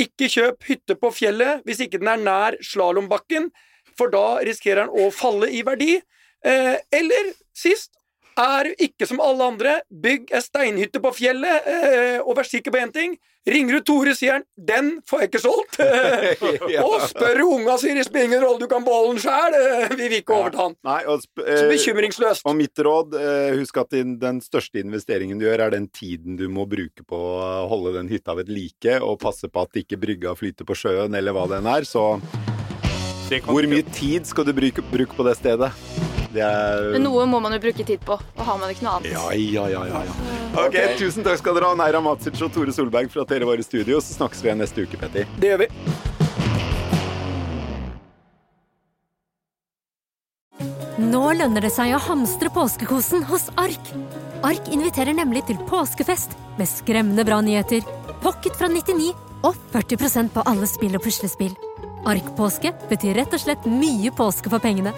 ikke 0.00 0.30
kjøp 0.32 0.64
hytte 0.70 0.96
på 0.96 1.10
fjellet 1.12 1.60
hvis 1.68 1.84
ikke 1.84 2.00
den 2.00 2.08
er 2.14 2.24
nær 2.24 2.56
slalåmbakken, 2.64 3.50
for 3.92 4.08
da 4.08 4.40
risikerer 4.48 4.86
den 4.88 5.04
å 5.04 5.12
falle 5.12 5.52
i 5.52 5.60
verdi. 5.68 5.98
Eh, 6.44 6.76
eller 6.92 7.32
sist 7.56 7.90
er 8.38 8.68
ikke 8.78 9.06
som 9.10 9.18
alle 9.18 9.42
andre, 9.50 9.80
bygg 9.90 10.28
ei 10.30 10.40
steinhytte 10.44 11.00
på 11.02 11.10
fjellet, 11.10 11.64
eh, 11.66 12.20
og 12.22 12.36
vær 12.38 12.46
sikker 12.46 12.70
på 12.70 12.78
én 12.78 12.92
ting. 12.94 13.16
Ringer 13.48 13.78
du 13.78 13.80
Tore, 13.88 14.12
sier 14.14 14.32
han 14.36 14.44
'den 14.54 15.00
får 15.08 15.20
jeg 15.20 15.28
ikke 15.30 15.40
solgt'. 15.42 15.78
Ja. 16.74 16.84
og 16.84 17.00
spør 17.08 17.40
unga, 17.42 17.74
sier 17.80 17.94
det 17.96 18.04
spiller 18.06 18.28
ingen 18.28 18.42
rolle, 18.44 18.60
du 18.60 18.68
kan 18.68 18.84
beholde 18.84 19.16
den 19.16 19.22
sjæl. 19.24 19.56
Vi 19.96 20.08
vil 20.08 20.18
ikke 20.20 20.36
overta 20.36 20.68
den. 20.68 20.76
Nei, 20.84 21.00
og, 21.08 21.18
sp- 21.24 21.42
Så 21.42 21.64
eh, 21.64 21.70
bekymringsløst. 21.72 22.42
og 22.44 22.54
mitt 22.56 22.78
råd, 22.78 23.14
eh, 23.18 23.56
husk 23.58 23.76
at 23.82 23.90
din- 23.90 24.18
den 24.20 24.38
største 24.40 24.78
investeringen 24.84 25.38
du 25.40 25.46
gjør, 25.46 25.60
er 25.66 25.70
den 25.70 25.88
tiden 25.88 26.36
du 26.36 26.46
må 26.48 26.68
bruke 26.68 27.02
på 27.08 27.16
å 27.18 27.66
holde 27.68 27.94
den 27.98 28.08
hytta 28.08 28.36
ved 28.36 28.48
like, 28.48 29.00
og 29.02 29.18
passe 29.18 29.48
på 29.50 29.62
at 29.62 29.72
ikke 29.82 29.98
brygga 29.98 30.36
flyter 30.36 30.64
på 30.68 30.76
sjøen, 30.76 31.16
eller 31.16 31.32
hva 31.32 31.48
den 31.48 31.66
er. 31.66 31.82
Så 31.82 32.20
hvor 33.48 33.66
mye 33.66 33.82
tid 33.92 34.26
skal 34.26 34.44
du 34.44 34.52
bruke, 34.52 34.82
bruke 34.92 35.16
på 35.16 35.24
det 35.26 35.36
stedet? 35.40 35.72
Det 36.32 36.42
er 36.44 36.90
Men 36.92 37.06
noe 37.06 37.24
må 37.30 37.40
man 37.40 37.54
jo 37.56 37.60
bruke 37.62 37.84
tid 37.88 38.02
på, 38.04 38.18
og 38.18 38.42
har 38.44 38.58
man 38.60 38.72
ikke 38.72 38.84
noe 38.84 38.98
annet. 38.98 39.12
Ja, 39.14 39.30
ja, 39.32 39.64
ja, 39.72 39.84
ja, 39.88 40.02
ja. 40.04 40.16
Ok, 40.60 40.76
Tusen 41.00 41.24
takk 41.24 41.40
skal 41.40 41.56
dere 41.56 41.70
ha, 41.70 41.78
Neira 41.78 42.02
Matsic 42.04 42.36
og 42.44 42.52
Tore 42.52 42.74
Solberg, 42.74 43.08
for 43.12 43.24
at 43.24 43.32
dere 43.32 43.48
var 43.48 43.60
i 43.60 43.64
studio. 43.64 44.00
Så 44.04 44.18
snakkes 44.18 44.44
vi 44.44 44.50
igjen 44.50 44.60
neste 44.60 44.84
uke, 44.84 45.00
Petter. 45.00 45.28
Det 45.40 45.52
gjør 45.54 45.64
vi. 45.64 45.70
Nå 51.08 51.22
lønner 51.38 51.64
det 51.64 51.70
seg 51.72 51.94
å 51.94 52.02
hamstre 52.02 52.50
påskekosen 52.52 53.22
hos 53.30 53.46
Ark. 53.60 53.92
Ark 54.44 54.68
inviterer 54.74 55.16
nemlig 55.16 55.44
til 55.48 55.56
påskefest 55.70 56.34
med 56.58 56.68
skremmende 56.68 57.24
bra 57.26 57.38
nyheter, 57.42 57.86
pocket 58.20 58.58
fra 58.58 58.68
99 58.68 59.12
og 59.46 59.56
40% 59.72 60.34
på 60.34 60.44
alle 60.50 60.66
spill 60.68 60.98
og 60.98 61.04
puslespill. 61.06 61.54
Ark-påske 62.08 62.72
betyr 62.90 63.16
rett 63.18 63.34
og 63.34 63.42
slett 63.42 63.66
mye 63.70 64.12
påske 64.14 64.50
for 64.50 64.62
pengene. 64.62 64.92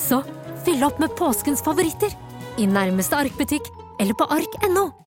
Så 0.00 0.22
fyll 0.64 0.82
opp 0.86 0.98
med 1.02 1.14
påskens 1.18 1.62
favoritter 1.64 2.14
i 2.58 2.66
nærmeste 2.66 3.18
Ark-butikk 3.18 3.70
eller 4.00 4.16
på 4.18 4.28
ark.no. 4.30 5.01